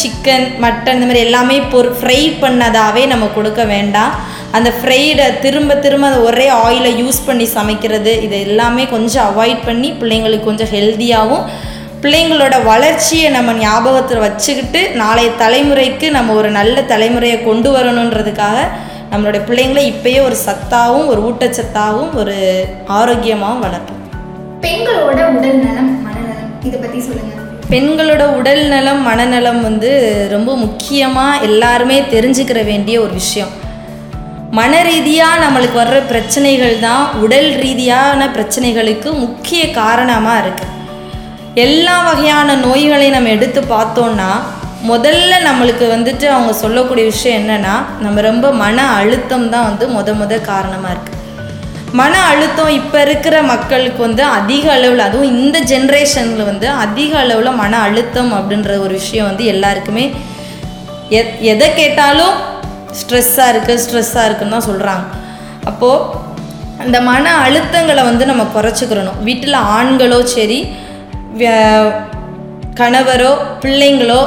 சிக்கன் 0.00 0.48
மட்டன் 0.64 0.96
இந்த 0.96 1.06
மாதிரி 1.08 1.26
எல்லாமே 1.26 1.56
பொரு 1.72 1.90
ஃப்ரை 1.98 2.20
பண்ணதாகவே 2.42 3.02
நம்ம 3.12 3.28
கொடுக்க 3.36 3.62
வேண்டாம். 3.74 4.12
அந்த 4.56 4.70
ஃப்ரைடை 4.76 5.26
திரும்ப 5.40 5.74
திரும்ப 5.74 6.06
அந்த 6.06 6.20
ஒரே 6.20 6.46
ஆயிலை 6.64 6.92
யூஸ் 7.02 7.18
பண்ணி 7.26 7.44
சமைக்கிறது 7.56 8.12
இது 8.22 8.40
எல்லாமே 8.40 8.84
கொஞ்சம் 8.86 9.26
அவாய்ட் 9.30 9.60
பண்ணி 9.64 9.90
பிள்ளைங்களுக்கு 10.00 10.44
கொஞ்சம் 10.44 10.72
ஹெல்த்தியாகவும் 10.72 11.44
பிள்ளைங்களோட 12.02 12.56
வளர்ச்சியை 12.64 13.30
நம்ம 13.30 13.52
ஞாபகத்தில் 13.52 14.18
வச்சுக்கிட்டு 14.18 14.80
நாளைய 15.02 15.30
தலைமுறைக்கு 15.42 16.10
நம்ம 16.10 16.34
ஒரு 16.34 16.50
நல்ல 16.50 16.80
தலைமுறையை 16.80 17.38
கொண்டு 17.44 17.70
வரணுன்றதுக்காக 17.76 18.58
நம்மளோட 19.12 19.38
பிள்ளைங்களை 19.48 19.84
இப்பயே 19.92 20.20
ஒரு 20.24 20.36
சத்தாகவும் 20.46 21.06
ஒரு 21.06 21.20
ஊட்டச்சத்தாகவும் 21.28 22.12
ஒரு 22.14 22.36
ஆரோக்கியமாகவும் 22.98 23.64
வளர்ப்போம். 23.66 24.02
பெண்களோட 24.60 25.20
உடல் 25.38 25.58
நலம் 25.66 25.92
மனநலம் 26.02 26.52
இதை 26.64 26.80
பத்தி 26.80 27.00
சொல்லுங்க. 27.00 27.34
பெண்களோட 27.70 28.22
உடல் 28.38 28.64
நலம் 28.66 29.02
மனநலம் 29.02 29.62
வந்து 29.62 29.90
ரொம்ப 30.30 30.56
முக்கியமாக 30.56 31.42
எல்லாருமே 31.42 32.00
தெரிஞ்சுக்கிற 32.00 32.64
வேண்டிய 32.64 33.00
ஒரு 33.00 33.12
விஷயம். 33.12 33.52
மன 34.50 34.78
ரீதியாக 34.82 35.42
நம்மளுக்கு 35.42 35.76
வர்ற 35.78 35.98
பிரச்சனைகள் 36.06 36.76
தான் 36.78 37.02
உடல் 37.18 37.50
ரீதியான 37.56 38.26
பிரச்சனைகளுக்கு 38.28 39.10
முக்கிய 39.20 39.62
காரணமாக 39.72 40.40
இருக்குது 40.40 40.78
எல்லா 41.56 41.94
வகையான 42.02 42.56
நோய்களையும் 42.56 43.14
நம்ம 43.14 43.30
எடுத்து 43.30 43.60
பார்த்தோன்னா 43.68 44.30
முதல்ல 44.82 45.32
நம்மளுக்கு 45.44 45.86
வந்துட்டு 45.88 46.26
அவங்க 46.28 46.52
சொல்லக்கூடிய 46.54 47.04
விஷயம் 47.04 47.38
என்னென்னா 47.40 47.74
நம்ம 48.00 48.20
ரொம்ப 48.22 48.52
மன 48.56 48.86
அழுத்தம் 48.94 49.48
தான் 49.48 49.66
வந்து 49.66 49.86
முத 49.88 50.14
முத 50.14 50.40
காரணமாக 50.42 50.94
இருக்குது 50.94 51.18
மன 51.92 52.12
அழுத்தம் 52.24 52.74
இப்போ 52.74 52.98
இருக்கிற 53.00 53.36
மக்களுக்கு 53.44 54.00
வந்து 54.02 54.22
அதிக 54.32 54.66
அளவில் 54.72 55.06
அதுவும் 55.06 55.32
இந்த 55.36 55.58
ஜென்ரேஷனில் 55.66 56.44
வந்து 56.44 56.68
அதிக 56.80 57.12
அளவில் 57.18 57.58
மன 57.58 57.78
அழுத்தம் 57.80 58.32
அப்படின்ற 58.32 58.78
ஒரு 58.80 58.94
விஷயம் 58.94 59.28
வந்து 59.30 59.44
எல்லாருக்குமே 59.46 60.04
எ 61.10 61.22
எதை 61.46 61.68
கேட்டாலும் 61.74 62.34
ஸ்ட்ரெஸ்ஸாக 62.98 63.52
இருக்குது 63.52 63.82
ஸ்ட்ரெஸ்ஸாக 63.84 64.26
இருக்குன்னு 64.28 64.56
தான் 64.56 64.68
சொல்கிறாங்க 64.70 65.04
அப்போது 65.70 66.28
அந்த 66.82 66.98
மன 67.08 67.32
அழுத்தங்களை 67.46 68.02
வந்து 68.10 68.24
நம்ம 68.30 68.44
குறைச்சிக்கிறணும். 68.56 69.18
வீட்டில் 69.28 69.56
ஆண்களோ 69.78 70.20
சரி 70.34 70.60
கணவரோ 72.80 73.32
பிள்ளைங்களோ 73.62 74.20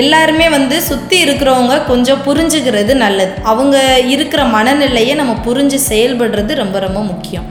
எல்லாருமே 0.00 0.46
வந்து 0.56 0.76
சுற்றி 0.88 1.16
இருக்கிறவங்க 1.24 1.74
கொஞ்சம் 1.90 2.22
புரிஞ்சுக்கிறது 2.26 2.92
நல்லது. 3.02 3.34
அவங்க 3.50 3.76
இருக்கிற 4.14 4.42
மனநிலையை 4.54 5.14
நம்ம 5.20 5.34
புரிஞ்சு 5.46 5.78
செயல்படுறது 5.90 6.54
ரொம்ப 6.62 6.78
ரொம்ப 6.86 7.02
முக்கியம். 7.10 7.46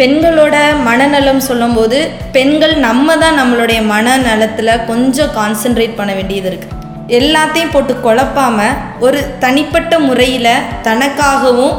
பெண்களோட 0.00 0.56
மனநலம் 0.88 1.46
சொல்லும்போது 1.46 2.00
பெண்கள் 2.36 2.74
நம்ம 2.88 3.16
தான் 3.22 3.38
நம்மளுடைய 3.40 3.80
மனநலத்தில் 3.94 4.84
கொஞ்சம் 4.90 5.32
கான்சென்ட்ரேட் 5.38 5.98
பண்ண 6.00 6.12
வேண்டியது 6.18 6.50
இருக்குது 6.50 6.77
எல்லாத்தையும் 7.16 7.70
போட்டு 7.72 7.92
குழப்பாம 8.04 8.64
ஒரு 9.06 9.18
தனிப்பட்ட 9.42 9.98
முறையில் 9.98 10.48
தனக்காகவும் 10.86 11.76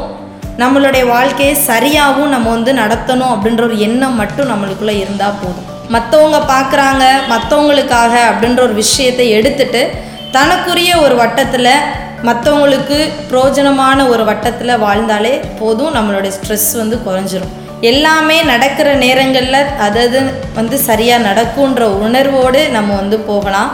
நம்மளுடைய 0.60 1.02
வாழ்க்கையை 1.10 1.52
சரியாகவும் 1.68 2.32
நம்ம 2.34 2.46
வந்து 2.54 2.72
நடத்தணும் 2.80 3.32
அப்படின்ற 3.34 3.62
ஒரு 3.66 3.76
எண்ணம் 3.86 4.16
மட்டும் 4.20 4.50
நம்மளுக்குள்ளே 4.52 4.94
இருந்தால் 5.02 5.38
போதும். 5.42 5.66
மற்றவங்க 5.94 6.38
பார்க்குறாங்க 6.52 7.04
மற்றவங்களுக்காக 7.32 8.14
அப்படின்ற 8.30 8.60
ஒரு 8.66 8.74
விஷயத்தை 8.82 9.26
எடுத்துட்டு 9.38 9.82
தனக்குரிய 10.36 10.90
ஒரு 11.04 11.14
வட்டத்தில் 11.20 11.72
மற்றவங்களுக்கு 12.28 12.98
பிரோஜனமான 13.30 14.08
ஒரு 14.08 14.24
வட்டத்தில் 14.30 14.80
வாழ்ந்தாலே 14.86 15.32
போதும் 15.60 15.94
நம்மளுடைய 15.96 16.32
ஸ்ட்ரெஸ் 16.38 16.70
வந்து 16.80 16.98
குறைஞ்சிரும். 17.06 17.54
எல்லாமே 17.92 18.38
நடக்கிற 18.52 18.88
நேரங்களில் 19.04 19.70
அதது 19.86 20.18
வந்து 20.58 20.78
சரியாக 20.88 21.26
நடக்குன்ற 21.28 21.84
உணர்வோடு 22.06 22.62
நம்ம 22.78 22.90
வந்து 22.94 23.18
போகலாம். 23.30 23.70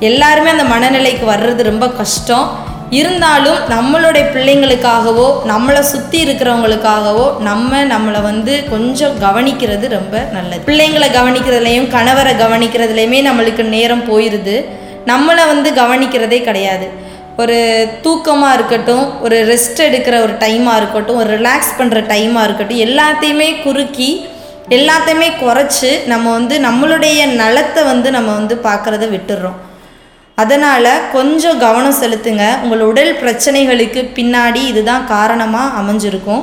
எல்லாருமே 0.00 0.50
அந்த 0.50 0.64
மனநிலைக்கு 0.74 1.26
வர்றது 1.34 1.62
ரொம்ப 1.62 1.86
கஷ்டம். 1.88 2.46
இருந்தாலும் 2.90 3.58
நம்மளுடைய 3.72 4.24
பிள்ளைங்களுக்காகவோ 4.34 5.26
நம்மளை 5.50 5.80
சுற்றி 5.90 6.18
இருக்கிறவங்களுக்காகவோ 6.24 7.26
நம்ம 7.40 7.84
நம்மளை 7.92 8.22
வந்து 8.22 8.64
கொஞ்சம் 8.72 9.14
கவனிக்கிறது 9.24 9.88
ரொம்ப 9.88 10.16
நல்லது. 10.32 10.60
பிள்ளைங்களை 10.68 11.08
கவனிக்கிறதுலையும் 11.18 11.88
கணவரை 11.96 12.34
கவனிக்கிறதுலையுமே 12.42 13.20
நம்மளுக்கு 13.28 13.64
நேரம் 13.76 14.04
போயிடுது 14.10 14.56
நம்மளை 15.06 15.46
வந்து 15.52 15.70
கவனிக்கிறதே 15.80 16.40
கிடையாது. 16.44 16.86
ஒரு 17.42 17.58
தூக்கமாக 18.04 18.54
இருக்கட்டும் 18.54 19.06
ஒரு 19.20 19.36
ரெஸ்ட் 19.52 19.80
எடுக்கிற 19.88 20.16
ஒரு 20.26 20.34
டைமாக 20.44 20.80
இருக்கட்டும் 20.80 21.16
ஒரு 21.16 21.30
ரிலாக்ஸ் 21.38 21.76
பண்ணுற 21.78 22.00
டைமாக 22.12 22.46
இருக்கட்டும் 22.46 22.84
எல்லாத்தையுமே 22.88 23.62
குறுக்கி 23.64 24.10
எல்லாத்தையுமே 24.68 25.28
குறைச்சி 25.42 25.90
நம்ம 26.06 26.26
வந்து 26.32 26.58
நம்மளுடைய 26.58 27.26
நலத்தை 27.42 27.84
வந்து 27.84 28.10
நம்ம 28.10 28.32
வந்து 28.32 28.54
பார்க்குறத 28.68 29.06
விட்டுடுறோம் 29.10 29.58
அதனால் 30.42 30.90
கொஞ்சம் 31.12 31.58
கவனம் 31.64 31.98
செலுத்துங்க. 32.00 32.44
உங்கள் 32.64 32.88
உடல் 32.90 33.12
பிரச்சனைகளுக்கு 33.20 34.00
பின்னாடி 34.16 34.62
இதுதான் 34.70 35.04
காரணமாக 35.14 35.76
அமைஞ்சிருக்கும். 35.80 36.42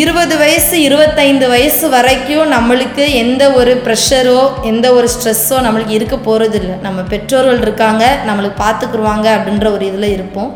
இருபது 0.00 0.34
வயசு 0.42 0.74
இருபத்தைந்து 0.88 1.46
வயசு 1.54 1.86
வரைக்கும் 1.94 2.52
நம்மளுக்கு 2.54 3.04
எந்த 3.22 3.42
ஒரு 3.60 3.72
ப்ரெஷரோ 3.86 4.38
எந்த 4.70 4.86
ஒரு 4.98 5.08
ஸ்ட்ரெஸ்ஸோ 5.14 5.56
நம்மளுக்கு 5.66 5.96
இருக்க 5.98 6.16
போகிறது 6.28 6.58
இல்லை 6.60 6.76
நம்ம 6.86 7.00
பெற்றோர்கள் 7.12 7.60
இருக்காங்க 7.64 8.04
நம்மளுக்கு 8.28 8.58
பார்த்துக்குருவாங்க 8.64 9.26
அப்படின்ற 9.36 9.66
ஒரு 9.76 9.84
இதில் 9.90 10.08
இருப்போம். 10.16 10.50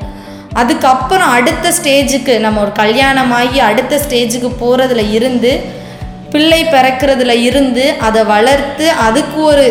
அதுக்கப்புறம் 0.61 1.33
அடுத்த 1.39 1.73
ஸ்டேஜுக்கு 1.79 2.35
நம்ம 2.47 2.61
ஒரு 2.61 2.73
கல்யாணமாகி 2.83 3.59
அடுத்த 3.71 4.01
ஸ்டேஜுக்கு 4.05 4.51
போகிறதுல 4.63 5.05
இருந்து 5.19 5.53
பிள்ளை 6.33 6.63
பிறக்கிறதுல 6.75 7.35
இருந்து 7.49 7.85
அதை 8.07 8.23
வளர்த்து 8.35 8.87
அதுக்கு 9.07 9.39
ஒரு 9.45 9.67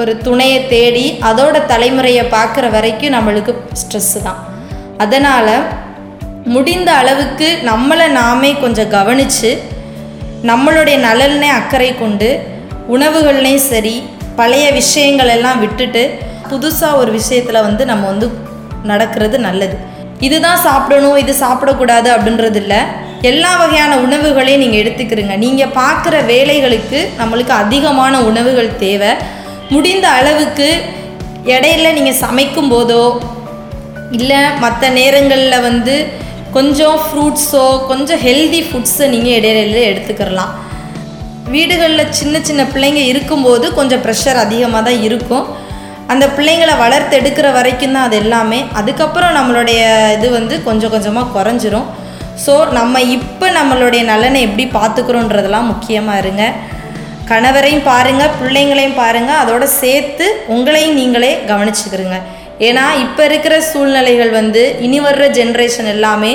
ஒரு 0.00 0.12
துணையை 0.26 0.60
தேடி 0.72 1.06
அதோட 1.28 1.56
தலைமுறையை 1.72 2.24
பார்க்குற 2.34 2.66
வரைக்கும் 2.76 3.14
நம்மளுக்கு 3.16 3.52
ஸ்ட்ரெஸ்ஸு 3.80 4.20
தான். 4.26 4.40
அதனால் 5.04 5.54
முடிந்த 6.54 6.90
அளவுக்கு 7.00 7.48
நம்மளை 7.70 8.06
நாமே 8.20 8.50
கொஞ்சம் 8.62 8.92
கவனித்து 8.96 9.50
நம்மளுடைய 10.50 10.96
நலனை 11.06 11.48
அக்கறை 11.58 11.90
கொண்டு 12.02 12.28
உணவுகள்லேயும் 12.94 13.68
சரி 13.72 13.96
பழைய 14.38 14.66
விஷயங்கள் 14.80 15.32
எல்லாம் 15.36 15.60
விட்டுட்டு 15.64 16.02
புதுசாக 16.50 17.00
ஒரு 17.00 17.10
விஷயத்தில் 17.18 17.64
வந்து 17.66 17.82
நம்ம 17.90 18.06
வந்து 18.12 18.26
நடக்கிறது 18.90 19.36
நல்லது. 19.46 19.76
இதுதான் 20.26 20.62
சாப்பிடணும் 20.66 21.18
இது 21.22 21.32
சாப்பிடக்கூடாது 21.42 22.08
அப்படின்றது 22.14 22.58
இல்லை. 22.62 22.78
எல்லா 23.30 23.50
வகையான 23.60 23.92
உணவுகளையும் 24.04 24.62
நீங்கள் 24.62 24.80
எடுத்துக்கிறீங்க. 24.82 25.34
நீங்கள் 25.44 25.74
பார்க்குற 25.80 26.14
வேலைகளுக்கு 26.32 27.00
நம்மளுக்கு 27.20 27.54
அதிகமான 27.62 28.14
உணவுகள் 28.30 28.70
தேவை. 28.84 29.10
முடிந்த 29.74 30.06
அளவுக்கு 30.18 30.68
இடையில 31.54 31.88
நீங்கள் 31.96 32.20
சமைக்கும் 32.24 32.70
போதோ 32.74 33.02
இல்லை 34.18 34.40
மற்ற 34.62 34.82
நேரங்களில் 34.98 35.64
வந்து 35.68 35.94
கொஞ்சம் 36.56 36.98
ஃப்ரூட்ஸோ 37.06 37.64
கொஞ்சம் 37.90 38.20
ஹெல்தி 38.26 38.60
ஃபுட்ஸை 38.68 39.06
நீங்கள் 39.14 39.36
இடையில 39.38 39.80
எடுத்துக்கிறலாம். 39.90 40.52
வீடுகளில் 41.54 42.12
சின்ன 42.18 42.40
சின்ன 42.48 42.62
பிள்ளைங்க 42.72 43.02
இருக்கும்போது 43.12 43.66
கொஞ்சம் 43.78 44.02
ப்ரெஷர் 44.06 44.40
அதிகமாக 44.44 44.82
தான் 44.88 45.02
இருக்கும். 45.08 45.46
அந்த 46.12 46.24
பிள்ளைங்களை 46.36 46.74
வளர்த்து 46.84 47.14
எடுக்கிற 47.20 47.48
வரைக்கும் 47.58 47.94
தான் 47.96 48.06
அது 48.08 48.16
எல்லாமே. 48.22 48.60
அதுக்கப்புறம் 48.80 49.36
நம்மளுடைய 49.38 49.80
இது 50.16 50.28
வந்து 50.38 50.54
கொஞ்சம் 50.68 50.92
கொஞ்சமாக 50.94 51.32
குறைஞ்சிரும். 51.36 51.88
ஸோ 52.44 52.54
நம்ம 52.78 53.00
இப்போ 53.18 53.46
நம்மளுடைய 53.58 54.02
நலனை 54.12 54.40
எப்படி 54.48 54.66
பார்த்துக்கிறோன்றதெல்லாம் 54.78 55.70
முக்கியமாக 55.72 56.22
இருங்க. 56.24 56.44
கணவரையும் 57.30 57.86
பாருங்கள் 57.90 58.34
பிள்ளைங்களையும் 58.40 58.98
பாருங்கள் 59.02 59.40
அதோட 59.42 59.64
சேர்த்து 59.80 60.26
உங்களையும் 60.54 60.94
நீங்களே 60.94 61.32
கவனிச்சுக்கிறீங்க 61.50 62.16
ஏன்னா 62.68 62.84
இப்போ 63.04 63.22
இருக்கிற 63.24 63.54
சூழ்நிலைகள் 63.70 64.30
வந்து 64.30 64.62
இனி 64.86 64.98
வர்ற 65.00 65.24
ஜென்ரேஷன் 65.30 65.90
எல்லாமே 65.94 66.32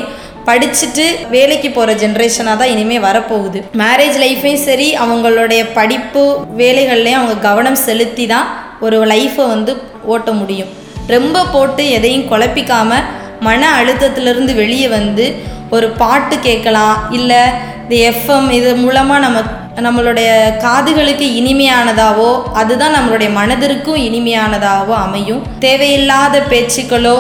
படிச்சுட்டு 0.47 1.05
வேலைக்கு 1.29 1.69
போகிற 1.71 1.91
ஜென்ரேஷனாக 1.93 2.57
தான் 2.57 2.71
இனிமேல் 2.73 3.03
வரப்போகுது. 3.07 3.59
மேரேஜ் 3.81 4.17
லைஃப்பையும் 4.23 4.63
சரி 4.65 4.87
அவங்களுடைய 4.95 5.61
படிப்பு 5.73 6.23
வேலைகள்லையும் 6.61 7.19
அவங்க 7.19 7.35
கவனம் 7.49 7.79
செலுத்தி 7.85 8.25
தான் 8.25 8.47
ஒரு 8.79 8.97
லைஃப்பை 9.05 9.45
வந்து 9.47 9.73
ஓட்ட 10.13 10.31
முடியும். 10.31 10.71
ரொம்ப 11.07 11.45
போட்டு 11.53 11.83
எதையும் 11.89 12.27
குழப்பிக்காமல் 12.31 13.07
மன 13.39 13.61
அழுத்தத்திலிருந்து 13.79 14.53
வெளியே 14.55 14.87
வந்து 14.87 15.25
ஒரு 15.69 15.87
பாட்டு 16.01 16.35
கேட்கலாம் 16.39 16.97
இல்லை 17.11 17.41
இந்த 17.83 17.95
எஃப்எம் 18.11 18.49
இது 18.51 18.69
மூலமாக 18.75 19.23
நம்ம 19.23 19.39
நம்மளுடைய 19.81 20.29
காதுகளுக்கு 20.63 21.27
இனிமையானதாவோ 21.39 22.31
அதுதான் 22.53 22.95
நம்மளுடைய 22.95 23.29
மனதிற்கும் 23.37 24.01
இனிமையானதாகவோ 24.07 24.95
அமையும். 25.05 25.41
தேவையில்லாத 25.59 26.41
பேச்சுக்களோ 26.51 27.15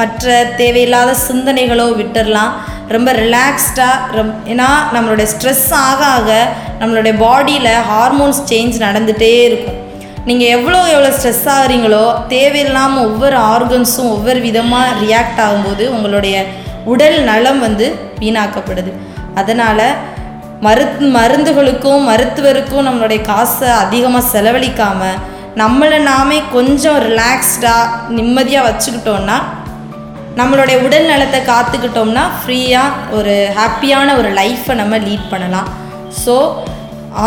மற்ற 0.00 0.44
தேவையில்லாத 0.56 1.10
சிந்தனைகளோ 1.28 1.86
விட்டுடலாம் 2.00 2.52
ரொம்ப 2.88 3.12
ரிலாக்ஸ்டாக 3.12 3.98
ரொம் 4.16 4.32
ஏன்னா 4.52 4.68
நம்மளுடைய 4.94 5.26
ஸ்ட்ரெஸ் 5.32 5.68
ஆக 5.88 6.00
ஆக 6.16 6.30
நம்மளுடைய 6.80 7.14
பாடியில் 7.24 7.70
ஹார்மோன்ஸ் 7.90 8.42
சேஞ்ச் 8.50 8.76
நடந்துகிட்டே 8.86 9.30
இருக்கும். 9.48 9.78
நீங்கள் 10.24 10.52
எவ்வளோ 10.56 10.80
எவ்வளோ 10.94 11.10
ஸ்ட்ரெஸ் 11.16 11.46
ஆகுறீங்களோ 11.54 12.04
தேவையில்லாமல் 12.28 13.04
ஒவ்வொரு 13.04 13.36
ஆர்கன்ஸும் 13.36 14.12
ஒவ்வொரு 14.16 14.40
விதமாக 14.40 14.96
ரியாக்ட் 15.04 15.40
ஆகும்போது 15.46 15.86
உங்களுடைய 15.86 16.44
உடல் 16.84 17.18
நலம் 17.22 17.60
வந்து 17.60 17.86
வீணாக்கப்படுது. 18.20 18.92
அதனால் 19.34 19.86
மரு 20.62 20.84
மருந்துகளுக்கும் 21.16 22.06
மருத்துவருக்கும் 22.10 22.86
நம்மளுடைய 22.88 23.20
காசை 23.30 23.68
அதிகமாக 23.84 24.30
செலவழிக்காமல் 24.32 25.20
நம்மளை 25.62 25.98
நாமே 26.10 26.38
கொஞ்சம் 26.54 27.00
ரிலாக்ஸ்டாக 27.08 28.12
நிம்மதியாக 28.16 28.66
வச்சுக்கிட்டோன்னா 28.68 29.36
நம்மளுடைய 30.38 30.76
உடல் 30.86 31.10
நலத்தை 31.10 31.40
காத்துக்கிட்டோம்னா 31.48 32.22
ஃப்ரீயாக 32.38 33.16
ஒரு 33.16 33.34
ஹாப்பியான 33.58 34.16
ஒரு 34.20 34.30
லைஃப்பை 34.38 34.74
நம்ம 34.80 34.96
லீட் 35.08 35.28
பண்ணலாம். 35.32 35.68
ஸோ 36.22 36.36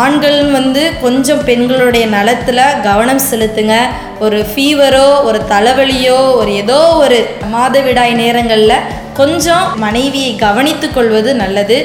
ஆண்கள் 0.02 0.40
வந்து 0.56 0.82
கொஞ்சம் 1.04 1.44
பெண்களுடைய 1.48 2.04
நலத்தில் 2.16 2.64
கவனம் 2.88 3.22
செலுத்துங்க. 3.28 3.76
ஒரு 4.24 4.38
ஃபீவரோ 4.50 5.06
ஒரு 5.28 5.38
தலைவலியோ 5.52 6.18
ஒரு 6.40 6.50
ஏதோ 6.62 6.80
ஒரு 7.04 7.20
மாதவிடாய் 7.54 8.14
நேரங்களில் 8.22 8.84
கொஞ்சம் 9.20 9.64
மனைவியை 9.84 10.34
கவனித்து 10.44 10.88
கொள்வது 10.90 11.30
நல்லது. 11.42 11.78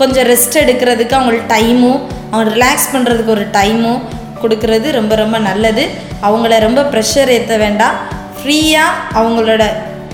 கொஞ்சம் 0.00 0.26
ரெஸ்ட் 0.32 0.56
எடுக்கிறதுக்கு 0.62 1.16
அவங்களுக்கு 1.18 1.52
டைமும் 1.56 2.00
அவங்க 2.30 2.46
ரிலாக்ஸ் 2.56 2.92
பண்ணுறதுக்கு 2.94 3.34
ஒரு 3.36 3.44
டைமும் 3.58 4.00
கொடுக்கறது 4.42 4.88
ரொம்ப 4.98 5.12
ரொம்ப 5.22 5.36
நல்லது. 5.48 5.84
அவங்கள 6.26 6.58
ரொம்ப 6.66 6.80
ப்ரெஷர் 6.92 7.30
ஏற்ற 7.36 7.54
வேண்டாம். 7.64 7.96
ஃப்ரீயாக 8.38 8.98
அவங்களோட 9.20 9.62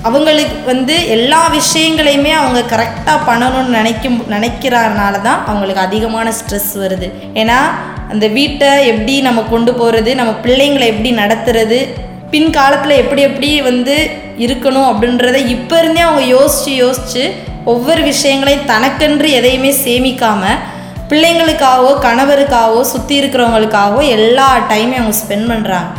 அவங்களுக்கு 0.09 0.57
வந்து 0.71 0.95
எல்லா 1.17 1.41
விஷயங்களையுமே 1.59 2.33
அவங்க 2.41 2.61
கரெக்டாக 2.73 3.25
பண்ணணும்னு 3.29 3.76
நினைக்கும் 3.79 4.19
நினைக்கிறனால 4.35 5.21
தான் 5.29 5.41
அவங்களுக்கு 5.50 5.83
அதிகமான 5.87 6.33
ஸ்ட்ரெஸ் 6.38 6.73
வருது. 6.85 7.09
ஏன்னா 7.43 7.59
அந்த 8.12 8.26
வீட்டை 8.38 8.71
எப்படி 8.93 9.14
நம்ம 9.29 9.43
கொண்டு 9.53 9.73
போகிறது 9.81 10.11
நம்ம 10.21 10.33
பிள்ளைங்களை 10.45 10.87
எப்படி 10.93 11.12
நடத்துறது 11.23 11.79
பின்காலத்தில் 12.35 13.00
எப்படி 13.03 13.23
எப்படி 13.29 13.49
வந்து 13.71 13.97
இருக்கணும் 14.45 14.88
அப்படின்றத 14.91 15.41
இப்போ 15.57 15.75
இருந்தே 15.81 16.03
அவங்க 16.07 16.25
யோசித்து 16.37 16.73
யோசித்து 16.85 17.25
ஒவ்வொரு 17.73 18.02
விஷயங்களையும் 18.02 18.71
தனக்கென்று 18.73 19.28
எதையுமே 19.38 19.71
சேமிக்காமல் 19.85 20.62
பிள்ளைங்களுக்காகவோ 21.11 21.92
கணவருக்காகவோ 22.06 22.80
சுற்றி 22.92 23.14
இருக்கிறவங்களுக்காகவோ 23.21 24.02
எல்லா 24.16 24.49
டைமையும் 24.71 25.02
அவங்க 25.02 25.16
ஸ்பெண்ட் 25.23 25.50
பண்ணுறாங்க 25.52 25.90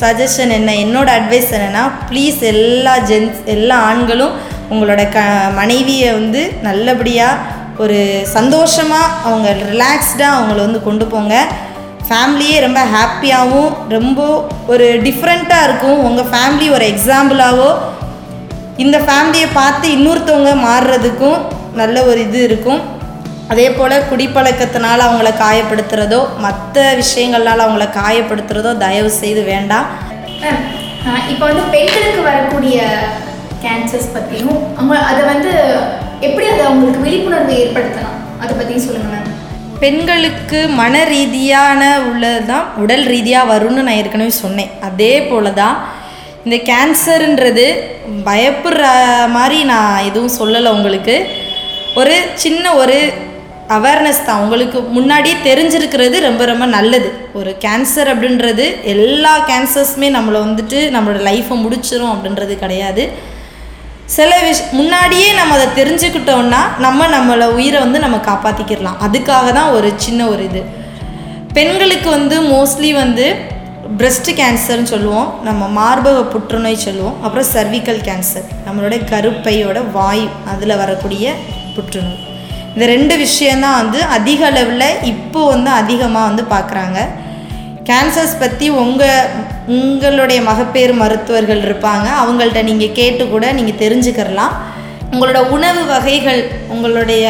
சஜஷன் 0.00 0.52
என்ன? 0.56 0.70
என்னோட 0.84 1.08
அட்வைஸ் 1.18 1.52
என்னென்னா 1.56 1.84
ப்ளீஸ் 2.08 2.40
எல்லா 2.52 2.94
ஜென்ஸ் 3.10 3.38
எல்லா 3.54 3.76
ஆண்களும் 3.90 4.34
உங்களோட 4.70 5.02
க 5.14 5.20
மனைவியை 5.60 6.10
வந்து 6.12 6.40
நல்லபடியாக 6.66 7.56
ஒரு 7.82 7.98
சந்தோஷமாக 8.36 9.14
அவங்க 9.26 9.48
ரிலாக்ஸ்டாக 9.72 10.36
அவங்கள 10.36 10.58
வந்து 10.66 10.82
கொண்டு 10.82 11.04
போங்க. 11.06 11.34
ஃபேமிலியே 12.08 12.58
ரொம்ப 12.66 12.80
ஹாப்பியாகவும் 12.96 13.72
ரொம்ப 13.88 14.20
ஒரு 14.66 14.86
டிஃப்ரெண்ட்டாக 15.06 15.66
இருக்கும். 15.68 15.98
உங்கள் 16.08 16.30
ஃபேமிலி 16.32 16.66
ஒரு 16.76 16.84
எக்ஸாம்பிளாகவோ 16.94 17.70
இந்த 18.82 18.96
ஃபேமிலியை 19.06 19.48
பார்த்து 19.60 19.86
இன்னொருத்தவங்க 19.96 20.50
மாறுறதுக்கும் 20.68 21.38
நல்ல 21.80 21.96
ஒரு 22.08 22.18
இது 22.26 22.38
இருக்கும். 22.48 22.80
அதே 23.52 23.66
போல் 23.76 23.94
குடிப்பழக்கத்தினால 24.10 24.98
அவங்கள 25.06 25.30
காயப்படுத்துகிறதோ 25.44 26.20
மற்ற 26.44 26.84
விஷயங்கள்னால 27.00 27.64
அவங்கள 27.66 27.86
காயப்படுத்துகிறதோ 28.00 28.72
தயவு 28.84 29.10
செய்து 29.22 29.42
வேண்டாம். 29.52 29.86
இப்போ 31.32 31.44
வந்து 31.50 31.64
பெண்களுக்கு 31.74 32.22
வரக்கூடிய 32.30 32.78
கேன்சர்ஸ் 33.64 34.12
பற்றியும் 34.16 34.58
அவங்க 34.78 34.96
அதை 35.10 35.22
வந்து 35.32 35.52
எப்படி 36.26 36.46
அதை 36.52 36.62
அவங்களுக்கு 36.68 37.04
விழிப்புணர்வு 37.06 37.54
ஏற்படுத்தலாம்? 37.62 38.18
அதை 38.42 38.52
பற்றியும் 38.58 38.86
சொல்லுங்கள் 38.86 39.14
மேம் 39.14 39.34
பெண்களுக்கு 39.82 40.60
மன 40.80 40.94
ரீதியான 41.14 41.82
உள்ளது 42.10 42.40
தான் 42.52 42.66
உடல் 42.82 43.04
ரீதியாக 43.12 43.50
வரும்னு 43.52 43.84
நான் 43.86 43.98
ஏற்கனவே 44.00 44.32
சொன்னேன். 44.44 44.72
அதே 44.88 45.14
போல 45.30 45.50
தான் 45.62 45.76
இந்த 46.44 46.56
கேன்சருன்றது 46.70 47.64
பயப்படுற 48.28 48.82
மாதிரி 49.36 49.58
நான் 49.72 50.04
எதுவும் 50.08 50.36
சொல்லலை 50.40 50.68
உங்களுக்கு. 50.76 51.16
ஒரு 52.00 52.14
சின்ன 52.34 52.74
ஒரு 52.74 52.98
அவேர்னஸ் 53.76 54.20
தான். 54.26 54.42
உங்களுக்கு 54.44 54.78
முன்னாடியே 54.96 55.36
தெரிஞ்சிருக்கிறது 55.48 56.16
ரொம்ப 56.26 56.42
ரொம்ப 56.44 56.66
நல்லது. 56.66 57.08
ஒரு 57.38 57.50
கேன்சர் 57.64 58.10
அப்படின்றது 58.12 58.66
எல்லா 58.94 59.32
கேன்சர்ஸுமே 59.50 60.08
நம்மளை 60.16 60.38
வந்துட்டு 60.46 60.78
நம்மளோட 60.96 61.20
லைஃப்பை 61.30 61.56
முடிச்சிடும் 61.64 62.12
அப்படின்றது 62.14 62.56
கிடையாது. 62.64 63.04
சில 64.16 64.30
விஷ் 64.44 64.62
முன்னாடியே 64.70 65.28
நம்ம 65.32 65.56
அதை 65.58 65.68
தெரிஞ்சுக்கிட்டோம்னா 65.80 66.60
நம்ம 66.84 67.08
நம்மளை 67.16 67.46
உயிரை 67.58 67.80
வந்து 67.80 67.98
நம்ம 68.04 68.20
காப்பாற்றிக்கிடலாம் 68.28 69.00
அதுக்காக 69.06 69.52
தான் 69.58 69.70
ஒரு 69.70 69.88
சின்ன 69.96 70.28
ஒரு 70.32 70.44
இது. 70.44 70.62
பெண்களுக்கு 71.56 72.08
வந்து 72.10 72.36
மோஸ்ட்லி 72.54 72.92
வந்து 72.94 73.26
பிரஸ்ட் 73.96 74.30
கேன்சர்னு 74.38 74.90
சொல்லுவோம் 74.92 75.28
நம்ம 75.42 75.68
மார்பக 75.78 76.22
புற்றுநோய் 76.22 76.84
சொல்லுவோம் 76.84 77.22
அப்புறம் 77.22 77.46
சர்விக்கல் 77.54 78.00
கேன்சர் 78.08 78.48
நம்மளோட 78.66 78.96
கருப்பையோட 79.12 79.90
வாயு 79.92 80.26
அதில் 80.52 80.76
வரக்கூடிய 80.76 81.32
புற்றுநோய். 81.76 82.18
இந்த 82.74 82.86
ரெண்டு 82.86 83.16
விஷயந்தான் 83.16 83.78
வந்து 83.82 84.02
அதிக 84.02 84.46
அளவில் 84.46 85.00
இப்போ 85.02 85.46
வந்து 85.46 85.70
அதிகமாக 85.70 86.28
வந்து 86.28 86.42
பார்க்குறாங்க 86.42 86.98
கேன்சர்ஸ் 87.84 88.38
பற்றி 88.38 88.68
உங்கள் 88.68 89.30
உங்களுடைய 89.66 90.40
மகப்பேறு 90.42 90.92
மருத்துவர்கள் 90.92 91.64
இருப்பாங்க 91.68 92.08
அவங்கள்ட்ட 92.22 92.62
நீங்கள் 92.62 92.92
கேட்டு 92.92 93.28
கூட 93.28 93.52
நீங்கள் 93.52 93.80
தெரிஞ்சுக்கிறலாம். 93.84 94.54
உங்களோட 95.12 95.38
உணவு 95.48 95.84
வகைகள் 95.84 96.50
உங்களுடைய 96.68 97.24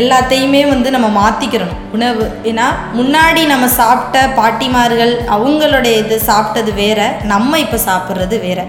எல்லாத்தையுமே 0.00 0.62
வந்து 0.72 0.88
நம்ம 0.94 1.08
மாற்றிக்கிறணும் 1.20 1.80
உணவு 1.96 2.24
ஏன்னா 2.50 2.66
முன்னாடி 2.98 3.42
நம்ம 3.52 3.68
சாப்பிட்ட 3.80 4.26
பாட்டிமார்கள் 4.40 5.14
அவங்களுடைய 5.36 5.94
இது 6.02 6.18
சாப்பிட்டது 6.30 6.72
வேற 6.82 7.00
நம்ம 7.32 7.58
இப்போ 7.64 7.80
சாப்பிட்றது 7.88 8.38
வேற. 8.46 8.60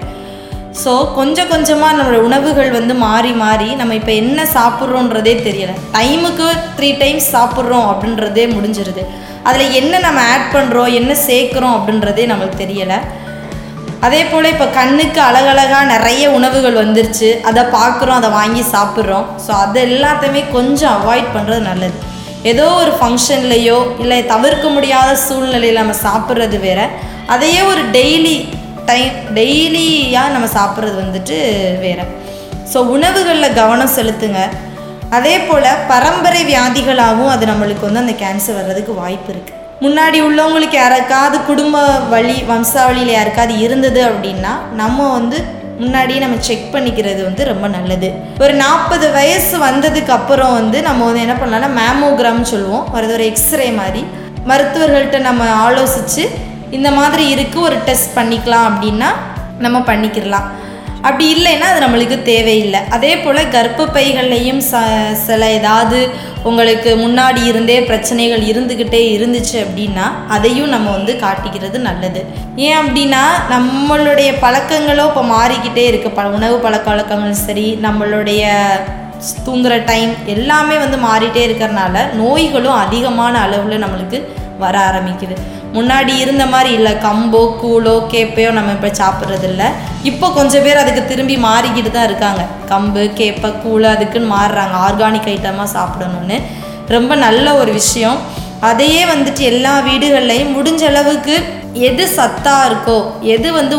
ஸோ 0.81 0.91
கொஞ்சம் 1.17 1.49
கொஞ்சமாக 1.51 1.95
நம்மளோட 1.97 2.19
உணவுகள் 2.27 2.69
வந்து 2.77 2.93
மாறி 3.05 3.31
மாறி 3.43 3.69
நம்ம 3.79 3.95
இப்போ 3.99 4.13
என்ன 4.23 4.39
சாப்பிட்றோன்றதே 4.57 5.33
தெரியலை. 5.47 5.75
டைமுக்கு 5.95 6.47
த்ரீ 6.77 6.89
டைம்ஸ் 7.01 7.29
சாப்பிட்றோம் 7.35 7.87
அப்படின்றதே 7.91 8.45
முடிஞ்சிருது. 8.55 9.03
அதில் 9.49 9.75
என்ன 9.79 9.99
நம்ம 10.05 10.21
ஆட் 10.33 10.51
பண்ணுறோம் 10.55 10.91
என்ன 10.99 11.11
சேர்க்குறோம் 11.29 11.75
அப்படின்றதே 11.77 12.25
நம்மளுக்கு 12.31 12.63
தெரியலை. 12.63 12.99
அதே 14.05 14.19
போல் 14.31 14.51
இப்போ 14.51 14.67
கண்ணுக்கு 14.77 15.19
அழகழகாக 15.29 15.87
நிறைய 15.93 16.25
உணவுகள் 16.35 16.77
வந்துருச்சு. 16.81 17.29
அதை 17.49 17.63
பார்க்குறோம் 17.77 18.19
அதை 18.19 18.29
வாங்கி 18.37 18.63
சாப்பிட்றோம். 18.75 19.25
ஸோ 19.45 19.51
அது 19.63 19.79
எல்லாத்தையுமே 19.87 20.43
கொஞ்சம் 20.55 20.93
அவாய்ட் 20.99 21.33
பண்ணுறது 21.35 21.63
நல்லது. 21.69 21.97
ஏதோ 22.51 22.65
ஒரு 22.81 22.91
ஃபங்க்ஷன்லேயோ 22.99 23.79
இல்லை 24.03 24.19
தவிர்க்க 24.33 24.67
முடியாத 24.75 25.09
சூழ்நிலையில் 25.25 25.81
நம்ம 25.81 25.97
சாப்பிட்றது 26.07 26.59
வேற. 26.67 26.79
அதையே 27.35 27.61
ஒரு 27.71 27.83
டெய்லி 27.97 28.35
டைம் 28.89 29.17
டெய்லியாக 29.39 30.33
நம்ம 30.35 30.47
சாப்பிட்றது 30.57 30.97
வந்துட்டு 31.03 31.37
வேற. 31.85 31.99
ஸோ 32.71 32.79
உணவுகளில் 32.95 33.57
கவனம் 33.61 33.95
செலுத்துங்க. 33.97 34.41
அதே 35.17 35.35
போல் 35.47 35.71
பரம்பரை 35.91 36.41
வியாதிகளாகவும் 36.51 37.33
அது 37.35 37.45
நம்மளுக்கு 37.51 37.87
வந்து 37.87 38.05
அந்த 38.05 38.15
கேன்சர் 38.23 38.59
வர்றதுக்கு 38.59 38.93
வாய்ப்பு 39.03 39.31
இருக்குது 39.35 39.58
முன்னாடி 39.83 40.17
உள்ளவங்களுக்கு 40.27 40.77
யாருக்காவது 40.79 41.37
குடும்ப 41.49 41.83
வழி 42.13 42.35
வம்சாவளியில் 42.47 43.13
யாருக்காவது 43.13 43.53
இருந்தது 43.59 44.01
அப்படின்னா 44.09 44.53
நம்ம 44.71 45.05
வந்து 45.11 45.37
முன்னாடியே 45.81 46.19
நம்ம 46.19 46.37
செக் 46.47 46.65
பண்ணிக்கிறது 46.73 47.21
வந்து 47.23 47.43
ரொம்ப 47.43 47.67
நல்லது. 47.67 48.09
ஒரு 48.43 48.53
நாற்பது 48.53 49.05
வயசு 49.11 49.55
வந்ததுக்கு 49.67 50.09
அப்புறம் 50.09 50.53
வந்து 50.53 50.81
நம்ம 50.81 51.05
வந்து 51.05 51.23
என்ன 51.25 51.35
பண்ணலாம்னா 51.41 51.69
மேமோகிராம்னு 51.79 52.49
சொல்லுவோம். 52.53 52.87
அது 52.93 53.13
ஒரு 53.13 53.25
எக்ஸ்ரே 53.25 53.69
மாதிரி. 53.71 54.01
மருத்துவர்கள்ட்ட 54.49 55.19
நம்ம 55.19 55.45
ஆலோசித்து 55.65 56.25
இந்த 56.77 56.91
மாதிரி 56.91 57.23
இருக்குது 57.35 57.65
ஒரு 57.69 57.77
டெஸ்ட் 57.85 58.17
பண்ணிக்கலாம் 58.17 58.67
அப்படின்னா 58.69 59.11
நம்ம 59.59 59.77
பண்ணிக்கிடலாம் 59.79 60.49
அப்படி 61.07 61.25
இல்லைன்னா 61.35 61.67
அது 61.71 61.79
நம்மளுக்கு 61.83 62.17
தேவையில்லை. 62.29 62.79
அதே 62.95 63.11
போல் 63.23 63.39
கர்ப்பப்பைகள்லையும் 63.55 64.61
ச 64.69 64.81
சில 65.27 65.41
ஏதாவது 65.57 65.99
உங்களுக்கு 66.49 66.91
முன்னாடி 67.03 67.41
இருந்தே 67.51 67.77
பிரச்சனைகள் 67.89 68.43
இருந்துக்கிட்டே 68.51 69.01
இருந்துச்சு 69.15 69.57
அப்படின்னா 69.65 70.05
அதையும் 70.35 70.73
நம்ம 70.75 70.87
வந்து 70.97 71.13
காட்டிக்கிறது 71.23 71.79
நல்லது. 71.89 72.21
ஏன் 72.65 72.79
அப்படின்னா 72.81 73.23
நம்மளுடைய 73.53 74.31
பழக்கங்களோ 74.43 75.05
இப்போ 75.11 75.23
மாறிக்கிட்டே 75.35 75.85
இருக்குது 75.91 76.17
ப 76.19 76.25
உணவு 76.37 76.57
பழக்க 76.65 76.87
வழக்கங்கள் 76.93 77.43
சரி 77.47 77.67
நம்மளுடைய 77.85 78.43
தூங்குற 79.45 79.73
டைம் 79.91 80.11
எல்லாமே 80.35 80.75
வந்து 80.83 80.99
மாறிட்டே 81.07 81.41
இருக்கிறனால 81.47 82.03
நோய்களும் 82.21 82.77
அதிகமான 82.83 83.33
அளவில் 83.45 83.83
நம்மளுக்கு 83.85 84.19
வர 84.63 84.75
ஆரம்பிக்குது. 84.89 85.35
முன்னாடி 85.77 86.13
இருந்த 86.23 86.43
மாதிரி 86.53 86.71
இல்லை. 86.77 86.93
கம்போ 87.07 87.41
கூழோ 87.61 87.95
கேப்பையோ 88.13 88.51
நம்ம 88.57 88.73
இப்போ 88.77 88.89
சாப்பிட்றது 89.01 89.45
இல்லை 89.51 89.67
இப்போ 90.11 90.27
கொஞ்சம் 90.37 90.63
பேர் 90.65 90.81
அதுக்கு 90.83 91.03
திரும்பி 91.11 91.35
மாறிக்கிட்டு 91.47 91.91
தான் 91.91 92.07
இருக்காங்க. 92.09 92.43
கம்பு 92.71 93.03
கேப்பை 93.19 93.51
கூழ் 93.63 93.85
அதுக்குன்னு 93.93 94.33
மாறுறாங்க. 94.35 94.75
ஆர்கானிக் 94.87 95.29
ஐட்டமாக 95.35 95.69
சாப்பிடணும்னு. 95.77 96.39
ரொம்ப 96.95 97.15
நல்ல 97.25 97.45
ஒரு 97.61 97.71
விஷயம். 97.79 98.19
அதையே 98.69 99.03
வந்துட்டு 99.13 99.41
எல்லா 99.51 99.73
வீடுகள்லையும் 99.89 100.55
முடிஞ்ச 100.57 100.83
அளவுக்கு 100.91 101.35
எது 101.89 102.05
சத்தாக 102.17 102.67
இருக்கோ 102.69 102.99
எது 103.35 103.47
வந்து 103.59 103.75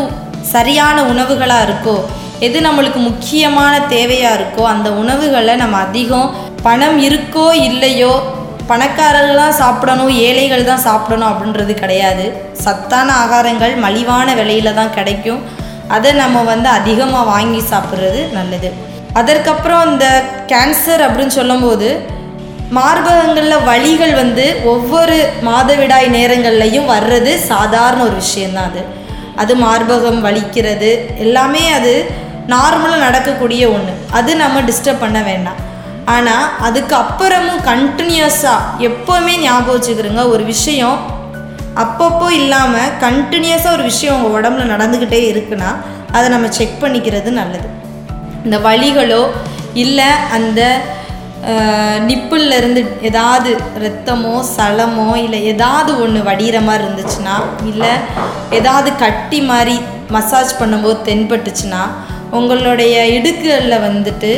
சரியான 0.53 0.97
உணவுகளாக 1.11 1.65
இருக்கோ 1.67 1.97
எது 2.47 2.59
நம்மளுக்கு 2.65 2.99
முக்கியமான 3.09 3.73
தேவையாக 3.93 4.37
இருக்கோ 4.37 4.63
அந்த 4.73 4.87
உணவுகளை 5.01 5.55
நம்ம 5.63 5.79
அதிகம் 5.87 6.29
பணம் 6.67 6.97
இருக்கோ 7.07 7.45
இல்லையோ 7.67 8.13
பணக்காரர்கள் 8.71 9.41
தான் 9.43 9.57
சாப்பிடணும் 9.61 10.13
ஏழைகள் 10.27 10.69
தான் 10.69 10.85
சாப்பிடணும் 10.87 11.31
அப்படின்றது 11.31 11.73
கிடையாது. 11.81 12.25
சத்தான 12.65 13.07
ஆகாரங்கள் 13.23 13.73
மலிவான 13.85 14.27
விலையில 14.39 14.73
தான் 14.79 14.95
கிடைக்கும். 14.97 15.41
அதை 15.95 16.11
நம்ம 16.23 16.43
வந்து 16.51 16.69
அதிகமாக 16.79 17.29
வாங்கி 17.33 17.61
சாப்பிட்றது 17.71 18.21
நல்லது. 18.37 18.69
அதற்கப்புறம் 19.19 19.83
இந்த 19.91 20.07
கேன்சர் 20.51 21.03
அப்படின்னு 21.07 21.37
சொல்லும்போது 21.39 21.89
மார்பகங்களில் 22.77 23.65
வலிகள் 23.69 24.13
வந்து 24.19 24.45
ஒவ்வொரு 24.73 25.17
மாதவிடாய் 25.47 26.07
நேரங்கள்லையும் 26.17 26.87
வர்றது 26.93 27.31
சாதாரண 27.51 27.99
ஒரு 28.09 28.15
விஷயந்தான் 28.23 28.69
அது. 28.71 28.83
அது 29.41 29.53
மார்பகம் 29.65 30.21
வலிக்கிறது 30.27 30.91
எல்லாமே 31.25 31.63
அது 31.79 31.93
நார்மலாக 32.53 33.03
நடக்கக்கூடிய 33.07 33.63
ஒன்று 33.75 33.93
அது 34.19 34.31
நம்ம 34.43 34.61
டிஸ்டர்ப் 34.69 35.03
பண்ண 35.03 35.19
வேண்டாம். 35.27 35.59
ஆனால் 36.13 36.45
அதுக்கு 36.67 36.95
அப்புறமும் 37.03 37.63
கண்டினியூஸாக 37.71 38.87
எப்போவுமே 38.89 39.33
ஞாபகம் 39.45 39.75
வச்சுக்கிறோங்க 39.75 40.23
ஒரு 40.33 40.43
விஷயம். 40.53 40.97
அப்பப்போ 41.83 42.27
இல்லாமல் 42.41 42.93
கண்டினியூஸாக 43.05 43.75
ஒரு 43.77 43.83
விஷயம் 43.91 44.17
உங்கள் 44.17 44.35
உடம்புல 44.39 44.71
நடந்துக்கிட்டே 44.73 45.21
இருக்குன்னா 45.33 45.69
அதை 46.15 46.25
நம்ம 46.33 46.47
செக் 46.57 46.81
பண்ணிக்கிறது 46.83 47.29
நல்லது. 47.41 47.67
இந்த 48.45 48.57
வழிகளோ 48.67 49.21
இல்லை 49.83 50.09
அந்த 50.37 50.61
நிப்பிள்ல 52.09 52.57
இருந்து 52.61 52.81
ஏதாவது 53.09 53.51
ரத்தமோ 53.83 54.33
சலமோ 54.55 55.07
இல்லை 55.25 55.39
ஏதாவது 55.51 55.91
ஒன்று 56.03 56.19
வடிகிற 56.27 56.57
மாதிரி 56.67 56.83
இருந்துச்சுன்னா 56.85 57.35
இல்லை 57.69 57.93
ஏதாவது 58.57 58.89
கட்டி 59.03 59.39
மாதிரி 59.51 59.75
மசாஜ் 60.15 60.51
பண்ணும்போது 60.59 60.99
தென்பட்டுச்சுன்னா 61.09 61.81
உங்களுடைய 62.39 62.95
இடுக்குகளில் 63.17 63.85
வந்துட்டு 63.87 64.31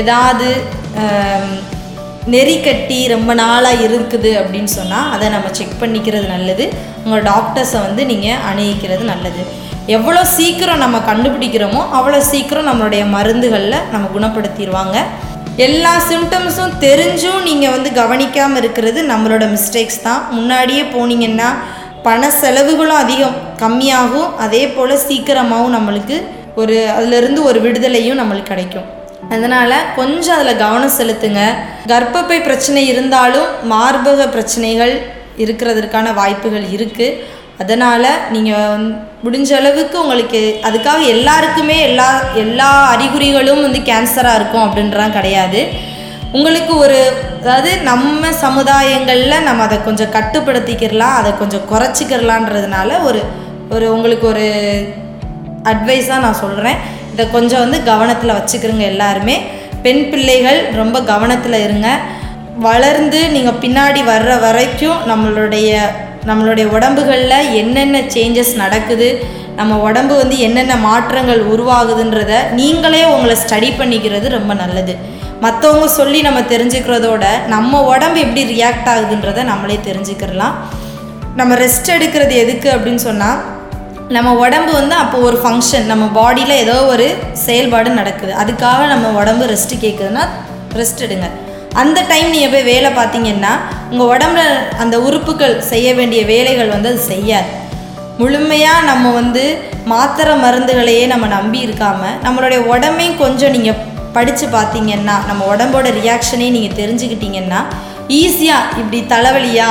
ஏதாவது 0.00 0.48
நெறி 2.32 2.54
கட்டி 2.66 2.98
ரொம்ப 3.12 3.30
நாளாக 3.40 3.82
இருக்குது 3.86 4.30
அப்படின்னு 4.40 4.70
சொன்னால் 4.78 5.10
அதை 5.14 5.26
நம்ம 5.34 5.48
செக் 5.58 5.80
பண்ணிக்கிறது 5.82 6.26
நல்லது. 6.34 6.64
உங்கள் 7.04 7.26
டாக்டர்ஸை 7.32 7.80
வந்து 7.86 8.02
நீங்கள் 8.10 8.40
அணுகிக்கிறது 8.50 9.04
நல்லது. 9.12 9.42
எவ்வளோ 9.96 10.20
சீக்கிரம் 10.36 10.82
நம்ம 10.84 10.98
கண்டுபிடிக்கிறோமோ 11.10 11.82
அவ்வளோ 11.98 12.20
சீக்கிரம் 12.30 12.68
நம்மளுடைய 12.70 13.02
மருந்துகளில் 13.16 13.84
நம்ம 13.94 14.08
குணப்படுத்திடுவாங்க. 14.14 14.96
எல்லா 15.66 15.92
சிம்டம்ஸும் 16.10 16.78
தெரிஞ்சும் 16.86 17.44
நீங்கள் 17.48 17.74
வந்து 17.76 17.90
கவனிக்காமல் 18.00 18.60
இருக்கிறது 18.62 19.02
நம்மளோட 19.12 19.44
மிஸ்டேக்ஸ் 19.54 20.04
தான். 20.06 20.22
முன்னாடியே 20.38 20.84
போனீங்கன்னா 20.94 21.50
பண 22.08 22.30
செலவுகளும் 22.40 23.02
அதிகம் 23.04 23.36
கம்மியாகும். 23.62 24.32
அதே 24.46 24.64
போல் 24.76 25.02
சீக்கிரமாகவும் 25.06 25.76
நம்மளுக்கு 25.78 26.18
ஒரு 26.62 26.76
அதிலிருந்து 26.98 27.40
ஒரு 27.50 27.60
விடுதலையும் 27.66 28.20
நம்மளுக்கு 28.22 28.52
கிடைக்கும். 28.52 28.88
அதனால் 29.32 29.76
கொஞ்சம் 29.96 30.34
அதில் 30.36 30.60
கவனம் 30.62 30.96
செலுத்துங்க. 30.98 31.42
கர்ப்பப்பை 31.92 32.38
பிரச்சனை 32.48 32.82
இருந்தாலும் 32.86 33.48
மார்பக 33.72 34.26
பிரச்சனைகள் 34.34 34.94
இருக்கிறதுக்கான 35.44 36.12
வாய்ப்புகள் 36.20 36.66
இருக்குது 36.76 37.32
அதனால் 37.62 38.06
நீங்கள் 38.34 38.84
முடிஞ்ச 39.24 39.50
அளவுக்கு 39.58 39.96
உங்களுக்கு 40.02 40.40
அதுக்காக 40.68 41.00
எல்லாருக்குமே 41.14 41.76
எல்லா 41.88 42.08
எல்லா 42.44 42.70
அறிகுறிகளும் 42.94 43.62
வந்து 43.62 43.80
கேன்சராக 43.90 44.38
இருக்கும் 44.38 44.64
அப்படின்றலாம் 44.66 45.16
கிடையாது. 45.18 45.60
உங்களுக்கு 46.36 46.72
ஒரு 46.84 46.98
அதாவது 47.40 47.70
நம்ம 47.90 48.30
சமுதாயங்களில் 48.44 49.44
நம்ம 49.48 49.62
அதை 49.66 49.78
கொஞ்சம் 49.82 50.12
கட்டுப்படுத்திக்கிறலாம் 50.16 51.18
அதை 51.20 51.32
கொஞ்சம் 51.42 51.66
குறைச்சிக்கிறலான்றதுனால 51.72 52.90
ஒரு 53.02 53.20
ஒரு 53.70 53.86
உங்களுக்கு 53.94 54.26
ஒரு 54.32 54.46
அட்வைஸாக 55.72 56.24
நான் 56.24 56.42
சொல்கிறேன் 56.42 56.80
இதை 57.14 57.26
கொஞ்சம் 57.36 57.62
வந்து 57.64 57.80
கவனத்தில் 57.90 58.36
வச்சுக்கிறோங்க 58.38 58.84
எல்லாருமே. 58.92 59.36
பெண் 59.86 60.04
பிள்ளைகள் 60.10 60.60
ரொம்ப 60.80 60.96
கவனத்தில் 61.12 61.62
இருங்க. 61.66 61.88
வளர்ந்து 62.66 63.20
நீங்கள் 63.34 63.60
பின்னாடி 63.62 64.00
வர்ற 64.10 64.32
வரைக்கும் 64.46 64.98
நம்மளுடைய 65.10 65.70
நம்மளுடைய 66.28 66.66
உடம்புகளில் 66.76 67.48
என்னென்ன 67.60 67.96
சேஞ்சஸ் 68.14 68.52
நடக்குது 68.60 69.08
நம்ம 69.58 69.76
உடம்பு 69.88 70.14
வந்து 70.20 70.36
என்னென்ன 70.38 70.74
மாற்றங்கள் 70.84 71.42
உருவாகுதுன்றத 71.50 72.32
நீங்களே 72.60 73.02
உங்களை 73.04 73.34
ஸ்டடி 73.42 73.68
பண்ணிக்கிறது 73.80 74.28
ரொம்ப 74.36 74.52
நல்லது. 74.62 74.94
மற்றவங்க 75.44 75.88
சொல்லி 75.98 76.20
நம்ம 76.26 76.40
தெரிஞ்சுக்கிறதோட 76.52 77.24
நம்ம 77.46 77.82
உடம்பு 77.92 78.18
எப்படி 78.24 78.42
ரியாக்ட் 78.54 78.88
ஆகுதுன்றத 78.92 79.42
நம்மளே 79.50 79.78
தெரிஞ்சுக்கிறலாம். 79.88 80.56
நம்ம 81.40 81.54
ரெஸ்ட் 81.54 81.92
எடுக்கிறது 81.96 82.34
எதுக்கு 82.44 82.70
அப்படின்னு 82.74 83.02
சொன்னால் 83.08 83.38
நம்ம 84.12 84.30
உடம்பு 84.44 84.72
வந்து 84.78 84.94
அப்போ 85.02 85.16
ஒரு 85.26 85.36
ஃபங்க்ஷன் 85.42 85.86
நம்ம 85.90 86.04
பாடியில் 86.16 86.60
ஏதோ 86.64 86.74
ஒரு 86.92 87.06
செயல்பாடு 87.44 87.90
நடக்குது. 88.00 88.32
அதுக்காக 88.42 88.80
நம்ம 88.92 89.12
உடம்பு 89.20 89.44
ரெஸ்ட்டு 89.52 89.76
கேட்குதுன்னா 89.84 90.24
ரெஸ்ட் 90.80 91.04
எடுங்க. 91.06 91.28
அந்த 91.82 91.98
டைம் 92.10 92.28
நீங்கள் 92.34 92.52
போய் 92.54 92.68
வேலை 92.72 92.90
பார்த்தீங்கன்னா 92.98 93.52
உங்கள் 93.90 94.10
உடம்புல 94.14 94.42
அந்த 94.82 94.96
உறுப்புகள் 95.06 95.54
செய்ய 95.70 95.88
வேண்டிய 95.98 96.20
வேலைகள் 96.32 96.72
வந்து 96.74 96.90
அது 96.92 97.02
செய்யாது. 97.12 97.48
முழுமையாக 98.20 98.86
நம்ம 98.90 99.12
வந்து 99.20 99.44
மாத்திரை 99.92 100.34
மருந்துகளையே 100.44 101.06
நம்ம 101.12 101.26
நம்பி 101.36 101.60
இருக்காமல் 101.66 102.18
நம்மளுடைய 102.26 102.60
உடம்பையும் 102.74 103.20
கொஞ்சம் 103.24 103.54
நீங்கள் 103.56 103.80
படித்து 104.16 104.46
பார்த்தீங்கன்னா 104.58 105.16
நம்ம 105.30 105.44
உடம்போட 105.54 105.88
ரியாக்ஷனையும் 106.00 106.56
நீங்கள் 106.58 106.78
தெரிஞ்சுக்கிட்டீங்கன்னா 106.80 107.62
ஈஸியாக 108.20 108.70
இப்படி 108.80 108.98
தலைவலியா 109.12 109.68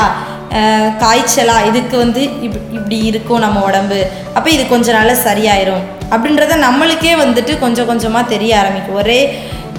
காய்ச்சலா 1.04 1.56
இதுக்கு 1.70 1.96
வந்து 2.04 2.22
இப் 2.48 2.58
இப்படி 2.78 2.98
இருக்கும் 3.10 3.44
நம்ம 3.46 3.62
உடம்பு. 3.70 4.00
அப்போ 4.38 4.50
இது 4.56 4.64
கொஞ்ச 4.74 4.88
நாளில் 4.98 5.24
சரியாயிரும். 5.28 5.84
அப்படின்றத 6.14 6.58
நம்மளுக்கே 6.68 7.14
வந்துட்டு 7.24 7.54
கொஞ்சம் 7.64 7.90
கொஞ்சமாக 7.92 8.32
தெரிய 8.34 8.52
ஆரம்பிக்கும். 8.62 9.00
ஒரே 9.04 9.20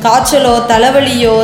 காய்ச்சலோ 0.07 0.55
தலைவலியோ 0.71 1.35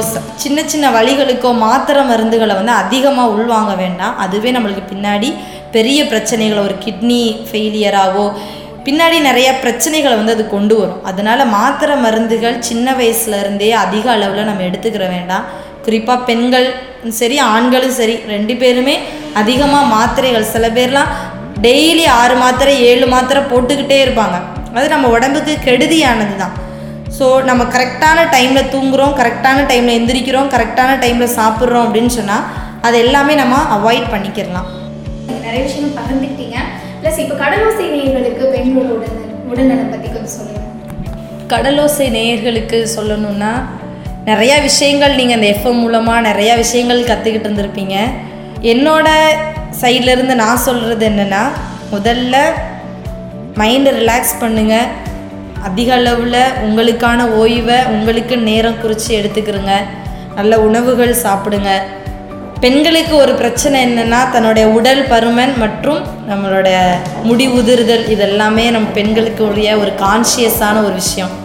சின்ன 0.42 0.64
சின்ன 0.72 0.86
வழிகளுக்கோ 0.96 1.50
மாத்திரை 1.66 2.02
மருந்துகளை 2.10 2.54
வந்து 2.60 2.74
அதிகமாக 2.82 3.34
உள்வாங்க 3.36 3.74
வேண்டாம். 3.82 4.16
அதுவே 4.24 4.50
நம்மளுக்கு 4.56 4.84
பின்னாடி 4.92 5.30
பெரிய 5.76 6.00
பிரச்சனைகளை 6.10 6.60
ஒரு 6.68 6.76
கிட்னி 6.84 7.22
ஃபெயிலியராகவோ 7.48 8.26
பின்னாடி 8.86 9.16
நிறைய 9.28 9.48
பிரச்சனைகளை 9.62 10.14
வந்து 10.18 10.34
அது 10.36 10.44
கொண்டு 10.52 10.74
வரும். 10.80 11.00
அதனால 11.10 11.40
மாத்திரை 11.56 11.96
மருந்துகள் 12.04 12.56
சின்ன 12.68 12.92
வயசுலேருந்தே 13.00 13.68
அதிக 13.84 14.06
அளவில் 14.16 14.48
நம்ம 14.50 14.64
எடுத்துக்கிற 14.68 15.06
வேண்டாம். 15.16 15.46
குறிப்பாக 15.84 16.24
பெண்கள் 16.24 16.68
சரி 17.18 17.36
ஆண்களும் 17.52 17.96
சரி 17.98 18.16
ரெண்டு 18.26 18.54
பேருமே 18.56 18.94
அதிகமாக 19.34 19.90
மாத்திரைகள் 19.94 20.50
சில 20.54 20.68
பேர்லாம் 20.68 21.10
டெய்லி 21.66 22.04
ஆறு 22.20 22.34
மாத்திரை 22.34 22.74
ஏழு 22.90 23.06
மாத்திரை 23.06 23.40
போட்டுக்கிட்டே 23.42 23.98
இருப்பாங்க. 24.04 24.36
அது 24.76 24.86
நம்ம 24.88 25.08
உடம்புக்கு 25.08 25.54
கெடுதியானது 25.64 26.34
தான் 26.36 26.54
ஸோ 27.18 27.26
நம்ம 27.44 27.62
கரெக்டான 27.74 28.18
டைமில் 28.34 28.70
தூங்குறோம் 28.74 29.14
கரெக்டான 29.20 29.64
டைமில் 29.70 29.96
எந்திரிக்கிறோம் 29.98 30.50
கரெக்டான 30.54 30.90
டைமில் 31.04 31.34
சாப்பிட்றோம் 31.38 31.84
அப்படின்னு 31.86 32.12
சொன்னால் 32.18 32.44
அது 32.82 32.98
எல்லாமே 32.98 33.34
நம்ம 33.34 33.56
அவாய்ட் 33.76 34.12
பண்ணிக்கிறலாம் 34.12 34.68
நிறைய 35.44 35.62
விஷயங்கள் 35.66 35.96
பகிர்ந்துக்கிட்டீங்க. 35.98 36.56
ப்ளஸ் 37.00 37.20
இப்போ 37.24 37.36
கடலோசை 37.42 37.84
நேயர்களுக்கு 37.94 38.44
பெண்களோட 38.54 38.92
உடல் 38.96 39.18
உடல்நலம் 39.50 39.92
பற்றி 39.92 40.08
கொஞ்சம் 40.08 40.34
சொல்லுங்கள் 40.36 40.68
கடலோசை 41.48 42.06
நேயர்களுக்கு 42.16 42.78
சொல்லணும்னா 42.96 43.52
நிறையா 44.28 44.62
விஷயங்கள் 44.62 45.16
நீங்கள் 45.18 45.36
அந்த 45.38 45.46
எஃப்எம் 45.54 45.80
மூலமாக 45.82 46.24
நிறையா 46.28 46.54
விஷயங்கள் 46.56 47.06
கற்றுக்கிட்டு 47.10 47.48
இருந்திருப்பீங்க. 47.48 47.96
என்னோட 48.72 49.08
சைட்லேருந்து 49.80 50.34
நான் 50.42 50.64
சொல்கிறது 50.66 51.04
என்னென்னா 51.10 51.42
முதல்ல 51.92 52.36
மைண்டை 53.60 53.92
ரிலாக்ஸ் 54.00 54.34
பண்ணுங்கள் 54.42 54.90
அதிக 55.68 55.94
அளவில் 55.94 56.42
உங்களுக்கான 56.66 57.24
ஓய்வை 57.40 57.78
உங்களுக்கு 57.94 58.36
நேரம் 58.48 58.78
குறித்து 58.82 59.10
எடுத்துக்கிறோங்க 59.20 59.74
நல்ல 60.34 60.60
உணவுகள் 60.60 61.14
சாப்பிடுங்க. 61.24 61.70
பெண்களுக்கு 62.64 63.14
ஒரு 63.16 63.32
பிரச்சனை 63.40 63.76
என்னென்னா 63.88 64.20
தன்னுடைய 64.32 64.66
உடல் 64.78 65.02
பருமன் 65.12 65.54
மற்றும் 65.58 66.00
நம்மளோட 66.30 66.68
முடி 67.28 67.46
உதிர்தல் 67.60 68.08
இதெல்லாமே 68.14 68.70
நம்ம 68.70 68.88
பெண்களுக்கு 68.98 69.42
உரிய 69.50 69.78
ஒரு 69.78 69.92
கான்ஷியஸான 70.04 70.76
ஒரு 70.84 70.94
விஷயம். 70.94 71.39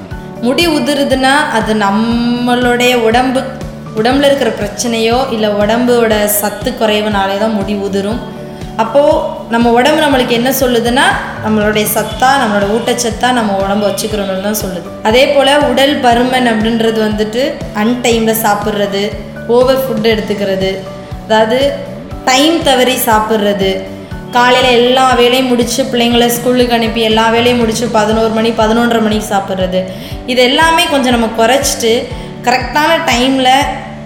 முடி 0.45 0.65
உதிருதுன்னா 0.77 1.33
அது 1.57 1.71
நம்மளுடைய 1.85 2.93
உடம்பு 3.07 3.41
உடம்புல 3.99 4.27
இருக்கிற 4.29 4.49
பிரச்சனையோ 4.61 5.17
இல்லை 5.35 5.49
உடம்போட 5.61 6.13
சத்து 6.39 6.69
குறைவுனாலே 6.79 7.35
தான் 7.43 7.55
முடி 7.59 7.75
உதிரும். 7.87 8.19
அப்போது 8.83 9.11
நம்ம 9.53 9.67
உடம்பு 9.79 9.99
நம்மளுக்கு 10.03 10.33
என்ன 10.37 10.49
சொல்லுதுன்னா 10.61 11.05
நம்மளுடைய 11.45 11.85
சத்தா 11.95 12.29
நம்மளோட 12.41 12.65
ஊட்டச்சத்தா 12.75 13.27
நம்ம 13.37 13.53
உடம்பு 13.63 13.85
வச்சுக்கிறோம்னு 13.89 14.45
தான் 14.47 14.61
சொல்லுது. 14.63 14.87
அதே 15.09 15.23
போல் 15.33 15.51
உடல் 15.69 15.95
பருமன் 16.05 16.49
அப்படின்றது 16.53 16.99
வந்துட்டு 17.07 17.43
அன்டைமில் 17.83 18.41
சாப்பிட்றது 18.45 19.03
ஓவர் 19.55 19.81
ஃபுட் 19.83 20.11
எடுத்துக்கிறது 20.13 20.71
அதாவது 21.25 21.59
டைம் 22.29 22.57
தவறி 22.67 22.95
சாப்பிட்றது 23.09 23.71
காலையில் 24.35 24.75
எல்லா 24.79 25.05
வேலையும் 25.21 25.49
முடித்து 25.51 25.81
பிள்ளைங்கள 25.91 26.27
ஸ்கூலுக்கு 26.35 26.75
அனுப்பி 26.77 27.01
எல்லா 27.09 27.25
வேலையும் 27.35 27.61
முடித்து 27.63 27.85
பதினோரு 27.97 28.31
மணி 28.37 28.49
பதினொன்றரை 28.61 29.01
மணிக்கு 29.07 29.27
சாப்பிட்றது. 29.33 29.81
இது 30.31 30.41
எல்லாமே 30.49 30.85
கொஞ்சம் 30.93 31.15
நம்ம 31.17 31.29
குறைச்சிட்டு 31.39 31.93
கரெக்டான 32.47 32.91
டைமில் 33.11 33.53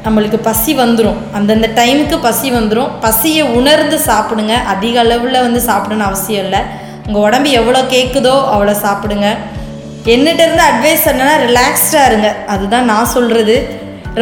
நம்மளுக்கு 0.06 0.38
பசி 0.50 0.72
வந்துடும் 0.82 1.18
அந்தந்த 1.38 1.68
டைமுக்கு 1.80 2.18
பசி 2.28 2.48
வந்துடும் 2.58 2.92
பசியை 3.06 3.44
உணர்ந்து 3.60 3.98
சாப்பிடுங்க. 4.10 4.54
அதிக 4.74 4.96
அளவில் 5.04 5.44
வந்து 5.46 5.62
சாப்பிடணும்னு 5.70 6.08
அவசியம் 6.10 6.44
இல்லை. 6.46 6.62
உங்கள் 7.08 7.26
உடம்பு 7.28 7.50
எவ்வளோ 7.60 7.82
கேட்குதோ 7.96 8.36
அவ்வளோ 8.54 8.76
சாப்பிடுங்க. 8.86 9.28
என்னிட்ட 10.14 10.42
இருந்து 10.46 10.64
அட்வைஸ் 10.70 11.06
என்னன்னா 11.12 11.36
ரிலாக்ஸ்டாக 11.48 12.10
இருங்க. 12.10 12.30
அதுதான் 12.54 12.90
நான் 12.92 13.12
சொல்கிறது 13.16 13.56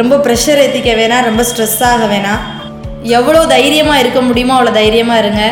ரொம்ப 0.00 0.14
ப்ரெஷர் 0.24 0.60
ஏற்றிக்க 0.64 0.92
வேணாம். 1.00 1.26
ரொம்ப 1.28 1.42
ஸ்ட்ரெஸ் 1.50 1.80
ஆக 1.92 2.06
வேணாம். 2.14 2.40
எவ்வளோ 3.18 3.40
தைரியமாக 3.56 4.02
இருக்க 4.02 4.20
முடியுமோ 4.28 4.54
அவ்வளோ 4.56 4.72
தைரியமாக 4.80 5.22
இருங்க. 5.24 5.42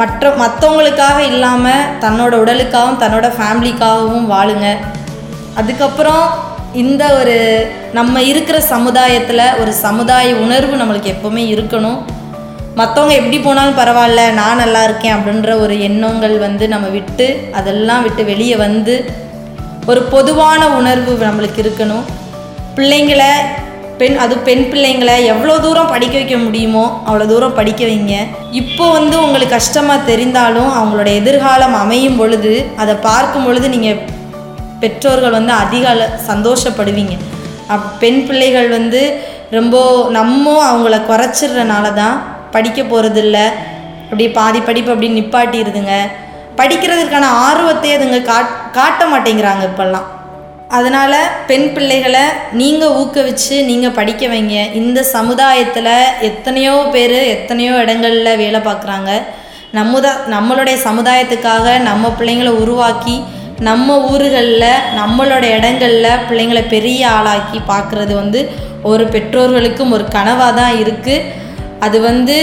மற்ற 0.00 0.30
மற்றவங்களுக்காக 0.42 1.18
இல்லாமல் 1.32 1.88
தன்னோட 2.04 2.34
உடலுக்காகவும் 2.42 3.00
தன்னோட 3.02 3.26
ஃபேமிலிக்காகவும் 3.36 4.26
வாழுங்க. 4.32 4.68
அதுக்கப்புறம் 5.60 6.24
இந்த 6.82 7.02
ஒரு 7.18 7.36
நம்ம 7.98 8.22
இருக்கிற 8.30 8.58
சமுதாயத்தில் 8.74 9.42
ஒரு 9.62 9.72
சமுதாய 9.84 10.28
உணர்வு 10.44 10.74
நம்மளுக்கு 10.80 11.12
எப்போவுமே 11.14 11.42
இருக்கணும். 11.54 11.98
மற்றவங்க 12.78 13.14
எப்படி 13.20 13.38
போனாலும் 13.38 13.78
பரவாயில்ல 13.80 14.22
நான் 14.40 14.60
நல்லா 14.62 14.82
இருக்கேன் 14.88 15.16
அப்படின்ற 15.16 15.50
ஒரு 15.64 15.74
எண்ணங்கள் 15.88 16.36
வந்து 16.46 16.64
நம்ம 16.74 16.86
விட்டு 16.96 17.26
அதெல்லாம் 17.58 18.04
விட்டு 18.06 18.24
வெளியே 18.30 18.56
வந்து 18.66 18.94
ஒரு 19.90 20.02
பொதுவான 20.14 20.62
உணர்வு 20.78 21.12
நம்மளுக்கு 21.26 21.60
இருக்கணும். 21.64 22.06
பிள்ளைங்களை 22.76 23.32
பெண் 24.02 24.16
அது 24.24 24.34
பெண் 24.46 24.64
பிள்ளைங்களை 24.70 25.16
எவ்வளோ 25.32 25.54
தூரம் 25.64 25.90
படிக்க 25.92 26.14
வைக்க 26.20 26.36
முடியுமோ 26.44 26.84
அவ்வளோ 27.08 27.26
தூரம் 27.32 27.58
படிக்க 27.58 27.82
வைங்க. 27.88 28.14
இப்போ 28.60 28.84
வந்து 28.96 29.16
உங்களுக்கு 29.24 29.56
கஷ்டமாக 29.58 30.06
தெரிந்தாலும் 30.10 30.70
அவங்களோட 30.78 31.08
எதிர்காலம் 31.20 31.76
அமையும் 31.82 32.18
பொழுது 32.20 32.52
அதை 32.82 32.94
பார்க்கும் 33.08 33.46
பொழுது 33.48 33.68
நீங்கள் 33.74 34.00
பெற்றோர்கள் 34.84 35.36
வந்து 35.38 35.52
அதிக 35.64 35.94
சந்தோஷப்படுவீங்க. 36.30 37.16
அப் 37.74 37.86
பெண் 38.02 38.22
பிள்ளைகள் 38.28 38.68
வந்து 38.78 39.02
ரொம்ப 39.58 39.76
நம்ம 40.16 40.54
அவங்கள 40.70 40.96
குறைச்சிடுறனால 41.10 41.86
தான் 42.00 42.16
படிக்க 42.56 42.80
போகிறதில்ல 42.82 43.38
அப்படியே 44.08 44.30
பாதி 44.38 44.60
படிப்பு 44.70 44.90
அப்படி 44.94 45.10
நிப்பாட்டிடுதுங்க. 45.18 45.94
படிக்கிறதுக்கான 46.60 47.28
ஆர்வத்தை 47.44 47.90
அதுங்க 47.96 48.18
காட் 48.30 48.50
காட்ட 48.78 49.04
மாட்டேங்கிறாங்க 49.12 49.62
இப்போல்லாம். 49.70 50.08
அதனால் 50.76 51.18
பெண் 51.48 51.68
பிள்ளைகளை 51.74 52.24
நீங்கள் 52.60 52.94
ஊக்குவிச்சு 53.00 53.56
நீங்கள் 53.70 53.96
படிக்க 53.98 54.22
வைங்க. 54.32 54.56
இந்த 54.80 55.00
சமுதாயத்தில் 55.16 55.90
எத்தனையோ 56.28 56.74
பேர் 56.94 57.18
எத்தனையோ 57.36 57.72
இடங்களில் 57.84 58.40
வேலை 58.42 58.60
பார்க்குறாங்க. 58.68 59.10
நம்முத 59.78 60.06
நம்மளுடைய 60.34 60.76
சமுதாயத்துக்காக 60.88 61.66
நம்ம 61.88 62.08
பிள்ளைங்களை 62.18 62.52
உருவாக்கி 62.64 63.16
நம்ம 63.68 63.96
ஊர்களில் 64.10 64.82
நம்மளோட 65.00 65.44
இடங்களில் 65.56 66.22
பிள்ளைங்களை 66.28 66.62
பெரிய 66.74 67.00
ஆளாக்கி 67.16 67.58
பார்க்குறது 67.70 68.12
வந்து 68.14 68.40
ஒரு 68.90 69.04
பெற்றோர்களுக்கும் 69.14 69.94
ஒரு 69.96 70.04
கனவாக 70.16 70.56
தான் 70.60 70.76
இருக்குது 70.82 71.26
அது 71.86 71.98
வந்து 72.00 72.36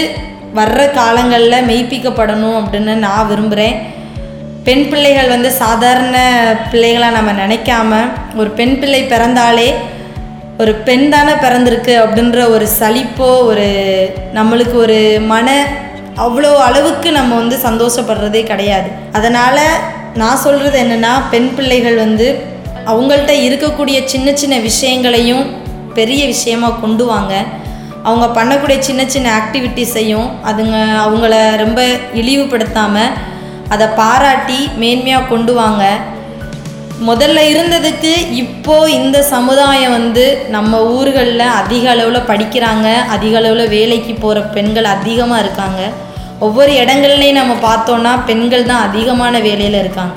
வர்ற 0.58 0.80
காலங்களில் 0.92 1.66
மெய்ப்பிக்கப்படணும் 1.70 2.58
அப்படின்னு 2.60 2.94
நான் 3.06 3.28
விரும்புகிறேன் 3.28 3.76
பெண் 4.64 4.88
பிள்ளைகள் 4.88 5.28
வந்து 5.28 5.50
சாதாரண 5.52 6.16
பிள்ளைகளாக 6.70 7.16
நம்ம 7.16 7.30
நினைக்காம 7.32 7.92
ஒரு 8.36 8.50
பெண் 8.50 8.78
பிள்ளை 8.78 9.00
பிறந்தாலே 9.02 9.68
ஒரு 10.58 10.72
பெண் 10.88 11.04
தானே 11.08 11.32
பிறந்திருக்கு 11.32 11.94
அப்படின்ற 12.02 12.40
ஒரு 12.48 12.66
சலிப்போ 12.80 13.28
ஒரு 13.50 13.68
நம்மளுக்கு 14.34 14.76
ஒரு 14.76 14.98
மன 15.20 15.48
அவ்வளோ 16.16 16.50
அளவுக்கு 16.58 17.12
நம்ம 17.12 17.36
வந்து 17.36 17.56
சந்தோஷப்படுறதே 17.68 18.42
கிடையாது. 18.42 18.90
அதனால் 19.12 19.62
நான் 20.14 20.36
சொல்கிறது 20.36 20.76
என்னென்னா 20.82 21.12
பெண் 21.30 21.50
பிள்ளைகள் 21.54 21.96
வந்து 21.96 22.28
அவங்கள்ட்ட 22.86 23.32
இருக்கக்கூடிய 23.46 24.04
சின்ன 24.04 24.34
சின்ன 24.34 24.58
விஷயங்களையும் 24.58 25.44
பெரிய 25.94 26.26
விஷயமா 26.26 26.70
கொண்டு 26.84 27.04
வாங்க. 27.04 27.34
அவங்க 28.02 28.26
பண்ணக்கூடிய 28.40 28.78
சின்ன 28.78 29.02
சின்ன 29.06 29.28
ஆக்டிவிட்டிஸையும் 29.40 30.28
அதுங்க 30.50 30.76
அவங்கள 31.06 31.34
ரொம்ப 31.56 31.82
இழிவுபடுத்தாமல் 32.14 33.12
அதை 33.74 33.86
பாராட்டி 34.00 34.60
மேன்மையாக 34.82 35.30
கொண்டு 35.32 35.52
வாங்க. 35.60 35.84
முதல்ல 37.08 37.42
இருந்ததுக்கு 37.52 38.12
இப்போது 38.42 38.94
இந்த 38.98 39.18
சமுதாயம் 39.34 39.94
வந்து 39.98 40.24
நம்ம 40.54 40.80
ஊர்களில் 40.96 41.44
அதிக 41.60 41.84
அளவில் 41.92 42.28
படிக்கிறாங்க 42.30 42.88
அதிக 43.14 43.34
அளவில் 43.40 43.72
வேலைக்கு 43.76 44.14
போகிற 44.24 44.40
பெண்கள் 44.56 44.88
அதிகமாக 44.96 45.42
இருக்காங்க. 45.44 45.82
ஒவ்வொரு 46.46 46.72
இடங்கள்லையும் 46.82 47.40
நம்ம 47.40 47.54
பார்த்தோன்னா 47.68 48.12
பெண்கள் 48.28 48.68
தான் 48.70 48.84
அதிகமான 48.88 49.40
வேலையில் 49.46 49.78
இருக்காங்க. 49.82 50.16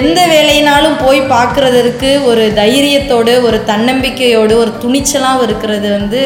எந்த 0.00 0.20
வேலையினாலும் 0.32 0.96
போய் 1.04 1.20
பார்க்குறதுக்கு 1.34 2.10
ஒரு 2.30 2.44
தைரியத்தோடு 2.60 3.34
ஒரு 3.48 3.58
தன்னம்பிக்கையோடு 3.70 4.54
ஒரு 4.62 4.72
துணிச்சலாகவும் 4.82 5.46
இருக்கிறது 5.48 5.88
வந்து 5.98 6.22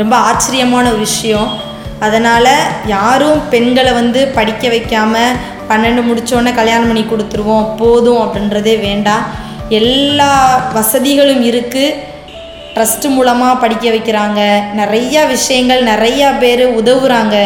ரொம்ப 0.00 0.14
ஆச்சரியமான 0.28 0.84
ஒரு 0.92 1.00
விஷயம். 1.08 1.48
அதனால் 2.06 2.52
யாரும் 2.94 3.38
பெண்களை 3.52 3.92
வந்து 4.00 4.20
படிக்க 4.38 4.64
வைக்காமல் 4.74 5.38
பன்னெண்டு 5.70 6.02
முடித்தோடனே 6.08 6.52
கல்யாணம் 6.58 6.90
பண்ணி 6.90 7.04
கொடுத்துருவோம் 7.06 7.70
போதும் 7.80 8.20
அப்படின்றதே 8.24 8.74
வேண்டாம். 8.86 9.24
எல்லா 9.78 10.32
வசதிகளும் 10.76 11.42
இருக்குது 11.50 11.96
ட்ரஸ்ட்டு 12.74 13.14
மூலமாக 13.14 13.60
படிக்க 13.62 13.86
வைக்கிறாங்க. 13.94 14.40
நிறையா 14.80 15.22
விஷயங்கள் 15.34 15.82
நிறையா 15.92 16.28
பேர் 16.42 16.64
உதவுறாங்க. 16.80 17.36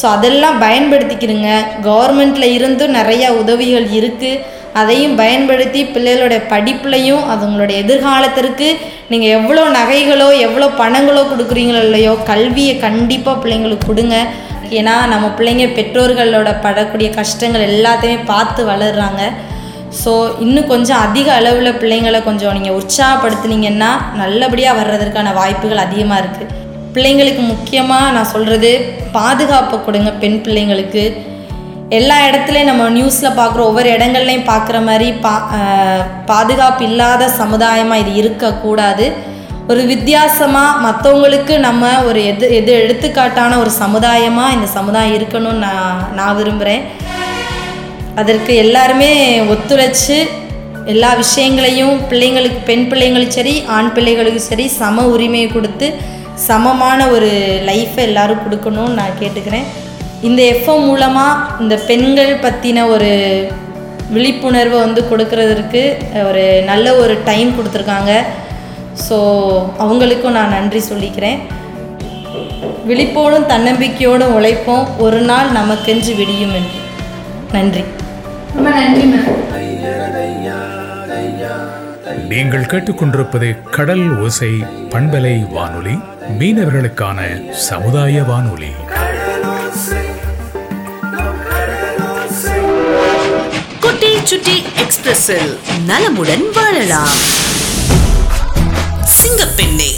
ஸோ 0.00 0.04
அதெல்லாம் 0.16 0.56
பயன்படுத்திக்கிறங்க 0.64 1.50
கவர்மெண்ட்டில் 1.88 2.54
இருந்தும் 2.58 2.96
நிறையா 3.00 3.28
உதவிகள் 3.42 3.86
இருக்குது 3.98 4.40
அதையும் 4.80 5.14
பயன்படுத்தி 5.20 5.80
பிள்ளைகளோட 5.94 6.36
படிப்புலையும் 6.52 7.24
அதுங்களுடைய 7.32 7.76
எதிர்காலத்திற்கு 7.84 8.68
நீங்கள் 9.12 9.34
எவ்வளோ 9.38 9.62
நகைகளோ 9.78 10.28
எவ்வளோ 10.46 10.68
பணங்களோ 10.80 11.22
கொடுக்குறீங்களோ 11.30 11.80
இல்லையோ 11.86 12.12
கல்வியை 12.30 12.74
கண்டிப்பாக 12.86 13.40
பிள்ளைங்களுக்கு 13.42 13.88
கொடுங்க. 13.90 14.16
ஏன்னா 14.78 14.94
நம்ம 15.12 15.26
பிள்ளைங்க 15.38 15.66
பெற்றோர்களோட 15.78 16.50
படக்கூடிய 16.64 17.08
கஷ்டங்கள் 17.18 17.68
எல்லாத்தையுமே 17.72 18.18
பார்த்து 18.32 18.60
வளர்கிறாங்க 18.70 19.22
ஸோ 20.00 20.12
இன்னும் 20.44 20.70
கொஞ்சம் 20.72 21.02
அதிக 21.06 21.28
அளவில் 21.38 21.78
பிள்ளைங்களை 21.82 22.20
கொஞ்சம் 22.28 22.56
நீங்கள் 22.56 22.78
உற்சாகப்படுத்துனீங்கன்னா 22.80 23.90
நல்லபடியாக 24.22 24.78
வர்றதற்கான 24.80 25.34
வாய்ப்புகள் 25.40 25.84
அதிகமாக 25.84 26.22
இருக்குது 26.22 26.50
பிள்ளைங்களுக்கு 26.94 27.42
முக்கியமாக 27.52 28.10
நான் 28.16 28.32
சொல்கிறது 28.32 28.72
பாதுகாப்பை 29.18 29.78
கொடுங்க 29.86 30.10
பெண் 30.24 30.40
பிள்ளைங்களுக்கு. 30.44 31.04
எல்லா 31.98 32.16
இடத்துலையும் 32.26 32.68
நம்ம 32.70 32.84
நியூஸில் 32.96 33.36
பார்க்குற 33.38 33.60
ஒவ்வொரு 33.70 33.88
இடங்கள்லையும் 33.96 34.46
பார்க்குற 34.50 34.76
மாதிரி 34.86 35.08
பா 35.24 35.32
பாதுகாப்பு 36.30 36.84
இல்லாத 36.88 37.28
சமுதாயமாக 37.40 38.02
இது 38.02 38.12
இருக்கக்கூடாது. 38.20 39.06
ஒரு 39.70 39.82
வித்தியாசமாக 39.90 40.80
மற்றவங்களுக்கு 40.86 41.54
நம்ம 41.66 41.90
ஒரு 42.08 42.20
எது 42.30 42.46
எது 42.58 42.72
எடுத்துக்காட்டான 42.80 43.58
ஒரு 43.62 43.72
சமுதாயமாக 43.82 44.54
இந்த 44.56 44.68
சமுதாயம் 44.78 45.16
இருக்கணும்னு 45.18 45.64
நான் 45.66 46.00
நான் 46.14 46.36
விரும்புகிறேன் 46.40 46.82
அதற்கு 48.22 48.54
எல்லாருமே 48.64 49.12
ஒத்துழைச்சு 49.54 50.18
எல்லா 50.94 51.12
விஷயங்களையும் 51.22 51.96
பிள்ளைங்களுக்கு 52.10 52.60
பெண் 52.70 52.88
பிள்ளைங்களுக்கும் 52.90 53.38
சரி 53.40 53.54
ஆண் 53.76 53.94
பிள்ளைகளுக்கும் 53.96 54.50
சரி 54.50 54.66
சம 54.80 55.06
உரிமையை 55.14 55.48
கொடுத்து 55.50 55.86
சமமான 56.48 57.00
ஒரு 57.16 57.32
லைஃப்பை 57.70 58.04
எல்லாரும் 58.10 58.44
கொடுக்கணும்னு 58.44 58.98
நான் 59.00 59.18
கேட்டுக்கிறேன். 59.20 59.66
இந்த 60.28 60.40
எஃப்எம் 60.52 60.86
மூலமாக 60.88 61.62
இந்த 61.62 61.74
பெண்கள் 61.88 62.32
பற்றின 62.44 62.84
ஒரு 62.94 63.10
விழிப்புணர்வை 64.14 64.78
வந்து 64.84 65.00
கொடுக்கறதற்கு 65.10 65.82
ஒரு 66.28 66.44
நல்ல 66.70 66.86
ஒரு 67.02 67.14
டைம் 67.28 67.50
கொடுத்துருக்காங்க. 67.56 68.12
ஸோ 69.06 69.16
அவங்களுக்கும் 69.84 70.36
நான் 70.38 70.54
நன்றி 70.56 70.80
சொல்லிக்கிறேன். 70.90 71.38
விழிப்போடும் 72.90 73.48
தன்னம்பிக்கையோடும் 73.52 74.34
உழைப்போம். 74.38 74.84
ஒரு 75.04 75.20
நாள் 75.30 75.50
நமக்கென்று 75.58 76.14
விடியும் 76.20 76.54
என்று. 76.60 76.80
நன்றி. 77.56 77.84
ரொம்ப 78.56 78.68
நன்றி 78.78 79.04
மேம் 79.12 79.30
நீங்கள் 82.32 82.70
கேட்டுக்கொண்டிருப்பது 82.72 83.48
கடல் 83.76 84.06
ஓசை 84.24 84.52
பண்பலை 84.94 85.36
வானொலி. 85.56 85.94
மீனவர்களுக்கான 86.40 87.18
சமுதாய 87.68 88.22
வானொலி. 88.30 88.72
சுட்டி 94.24 94.62
எக்ஸ்பிரஸில் 94.76 95.58
நலமுடன் 95.86 96.44
வாழலாம். 96.52 97.08
Singappenne 99.22 99.90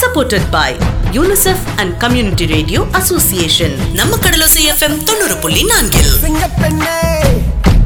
supported 0.00 0.46
by 0.50 0.74
UNICEF 1.12 1.64
and 1.76 1.98
community 1.98 2.46
radio 2.46 2.86
association 2.92 3.76
நம்ம 3.92 4.16
கடலோசை 4.16 4.62
எஃப்எம் 4.74 5.02
தொண்ணூறு 5.02 5.36
புள்ளி 5.36 5.64
நான்கில். 5.64 6.12
சிங்கப்பெண்ணே 6.22 6.98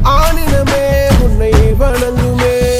ஆணினமே 0.03 1.09
உன்னை 1.21 1.51
வணங்குமே. 1.79 2.79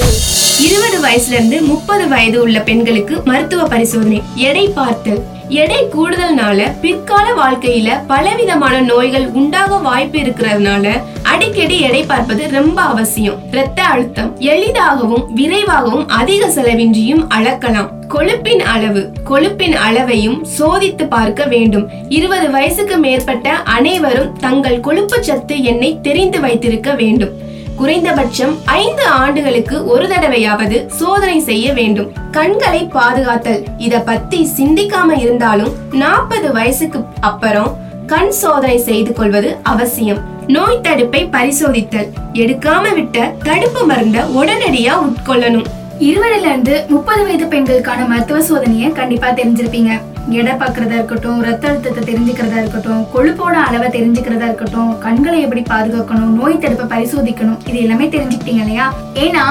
இருபது 0.62 1.08
வயசுல 1.08 1.30
இருந்து 1.30 1.62
முப்பது 1.62 2.08
வயது 2.08 2.42
உள்ள 2.42 2.60
பெண்களுக்கு 2.60 3.22
மருத்துவ 3.26 3.68
பரிசோதனை. 3.68 4.24
எடை 4.36 4.68
பார்த்தல் 4.68 5.26
எடை 5.50 5.86
கூடுதல்னால 5.86 6.80
பிற்கால 6.82 7.34
வாழ்க்கையில 7.44 8.00
பலவிதமான 8.08 8.82
நோய்கள் 8.82 9.28
உண்டாக 9.28 9.78
வாய்ப்பு 9.78 10.20
இருக்கிறதுனால 10.20 11.02
அடிக்கடி 11.24 11.80
எடை 11.80 12.04
பார்ப்பது 12.04 12.50
ரொம்ப 12.52 12.82
அவசியம். 12.82 13.40
இரத்த 13.52 13.84
அழுத்தம் 13.84 14.40
எளிதாகவும் 14.40 15.34
விரைவாகவும் 15.36 16.08
அதிக 16.08 16.48
செலவின்றியும் 16.48 17.28
அளக்கலாம். 17.30 17.90
கொழுப்பின் 18.10 18.60
அளவு 18.60 19.12
கொழுப்பின் 19.30 19.76
அளவையும் 19.90 20.46
சோதித்து 20.60 21.08
பார்க்க 21.08 21.46
வேண்டும். 21.46 21.90
இருபது 22.10 22.52
வயசுக்கு 22.52 22.98
மேற்பட்ட 22.98 23.50
அனைவரும் 23.50 24.38
தங்கள் 24.40 24.80
கொழுப்பு 24.80 25.24
சத்து 25.24 25.64
எண்ணை 25.64 26.02
தெரிந்து 26.02 26.40
வைத்திருக்க 26.40 26.94
வேண்டும். 26.94 27.46
குறைந்தபட்சம் 27.78 28.58
ஐந்து 28.66 29.06
ஆண்டுகளுக்கு 29.06 29.86
ஒரு 29.86 30.08
தடவையாவது 30.08 30.86
சோதனை 30.88 31.40
செய்ய 31.40 31.74
வேண்டும். 31.74 32.12
கண்களை 32.32 32.90
பாதுகாத்தல். 32.94 33.64
இத 33.78 34.00
பத்தி 34.00 34.50
சிந்திக்காம 34.58 35.20
இருந்தாலும் 35.20 35.74
நாற்பது 35.92 36.54
வயசுக்கு 36.54 37.04
அப்புறம் 37.20 37.78
கண் 38.08 38.30
சோதனை 38.30 38.78
செய்து 38.78 39.14
கொள்வது 39.14 39.58
அவசியம். 39.64 40.18
நோய் 40.48 40.82
தடுப்பை 40.82 41.26
பரிசோதித்தல். 41.26 42.08
எடுக்காம 42.34 42.94
விட்ட 42.94 43.34
தடுப்பு 43.44 43.86
மருந்த 43.86 44.26
உடனடியா 44.40 44.94
உட்கொள்ளணும். 45.06 45.66
இருபதுல 46.00 46.46
இருந்து 46.46 46.86
முப்பது 46.88 47.24
வயது 47.24 47.46
பெண்களுக்கான 47.46 48.06
மருத்துவ 48.06 48.40
சோதனையை 48.40 48.92
கண்டிப்பா 48.92 49.30
தெரிஞ்சிருப்பீங்க. 49.30 50.02
எடை 50.36 50.54
பார்க்கறதா 50.62 50.96
இருக்கட்டும் 51.00 51.42
ரத்த 51.46 51.68
அழுத்தத்தை 51.70 52.02
தெரிஞ்சுக்கிறதா 52.10 52.58
இருக்கட்டும் 52.62 53.04
கொழுப்போட 53.14 53.56
அளவை 53.68 53.90
தெரிஞ்சுக்கிறதா 53.90 54.48
இருக்கட்டும் 54.50 55.00
கண்களை 55.06 55.38
எப்படி 55.42 55.64
பாதுகாக்கணும் 55.70 56.34
நோய் 56.40 56.62
தடுப்பை 56.64 56.86
பரிசோதிக்கணும் 56.94 57.60
இது 57.70 57.78
எல்லாமே 57.84 58.08
தெரிஞ்சுக்கிட்டீங்க 58.16 58.64
இல்லையா? 58.66 58.88
ஏன்னா 59.26 59.44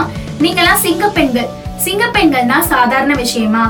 நீங்களாம் 0.45 0.83
சிங்க 0.85 1.09
பெண்கள் 1.19 1.49
சிங்க 1.85 2.05
பெண்கள்னா 2.17 2.59
சாதாரண 2.73 3.15
விஷயமா? 3.15 3.65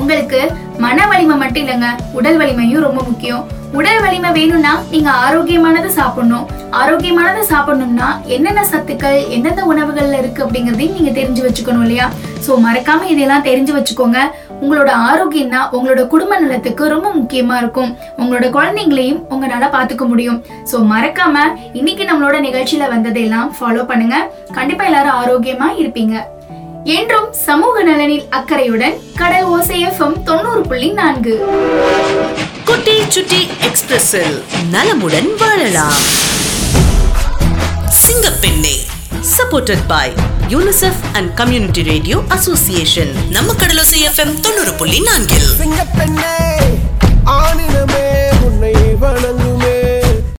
உங்களுக்கு 0.00 0.40
மன 0.78 1.06
வலிமை 1.06 1.36
மட்டும் 1.36 1.62
இல்லைங்க 1.64 1.88
உடல் 2.18 2.38
வலிமையும் 2.42 2.84
ரொம்ப 2.86 3.00
முக்கியம். 3.08 3.42
உடல் 3.78 4.00
வலிமை 4.04 4.30
வேணும்னா 4.36 4.82
நீங்க 4.92 5.10
ஆரோக்கியமானதை 5.26 5.90
சாப்பிடணும். 5.98 6.46
ஆரோக்கியமானதை 6.80 7.42
சாப்பிடணும்னா 7.50 8.08
என்னென்ன 8.36 8.64
சத்துக்கள் 8.72 9.18
எந்தெந்த 9.36 9.64
உணவுகள்ல 9.72 10.18
இருக்கு 10.22 10.44
அப்படிங்கறதையும் 10.44 10.96
நீங்க 10.98 11.12
தெரிஞ்சு 11.20 11.42
வச்சுக்கணும் 11.46 11.84
இல்லையா? 11.86 12.10
சோ 12.46 12.52
மறக்காம 12.66 13.08
இதெல்லாம் 13.14 13.46
தெரிஞ்சு 13.48 13.72
வச்சுக்கோங்க. 13.78 14.20
உங்களோட 14.62 14.88
ஆரோக்கியம் 14.88 15.48
தான் 15.48 15.70
உங்களோட 15.70 16.06
குடும்ப 16.06 16.38
நலத்துக்கு 16.38 16.88
ரொம்ப 16.88 17.08
முக்கியமா 17.14 17.56
இருக்கும். 17.56 17.96
உங்களோட 18.16 18.46
குழந்தைங்களையும் 18.56 19.22
உங்களால 19.30 19.68
பாத்துக்க 19.76 20.06
முடியும். 20.06 20.44
சோ 20.72 20.76
மறக்காம 20.92 21.36
இன்னைக்கு 21.72 22.04
நம்மளோட 22.04 22.38
நிகழ்ச்சியில 22.48 22.88
வந்ததெல்லாம் 22.88 23.56
ஃபாலோ 23.60 23.86
பண்ணுங்க. 23.86 24.30
கண்டிப்பா 24.52 24.84
எல்லாரும் 24.84 25.18
ஆரோக்கியமா 25.22 25.70
இருப்பீங்க. 25.78 26.16
என்றும் 26.84 27.26
சமூக 27.46 27.82
நலனில் 27.82 28.26
அக்கறையுடன் 28.30 28.94
கடல் 29.16 29.48
ஓசை 29.54 29.86
எஃப்எம் 29.86 30.22
தொண்ணூறு 30.22 30.60
புள்ளி 30.60 30.90
நான்கு. 30.90 31.34
குட்டி 32.64 32.96
சுட்டி 33.08 33.48
எக்ஸ்பிரஸில் 33.68 34.38
நலமுடன் 34.70 35.30
வாழலாம். 35.38 35.98
Singappenne. 38.02 38.76
Supported 39.28 39.86
by 39.86 40.06
UNICEF 40.48 41.00
and 41.12 41.34
community 41.34 41.82
radio 41.82 42.22
association 42.28 43.12
நம்ம 43.28 43.52
கடலோசை 43.52 43.98
எஃப்எம் 44.08 44.40
தொண்ணூறு 44.40 44.72
புள்ளி 44.74 45.00
நான்கில். 45.00 45.48
சிங்கப்பெண்ணே 45.58 46.34
ஆணினமே 47.36 48.06
உன்னை 48.44 48.72
வணங்கும் 48.94 49.59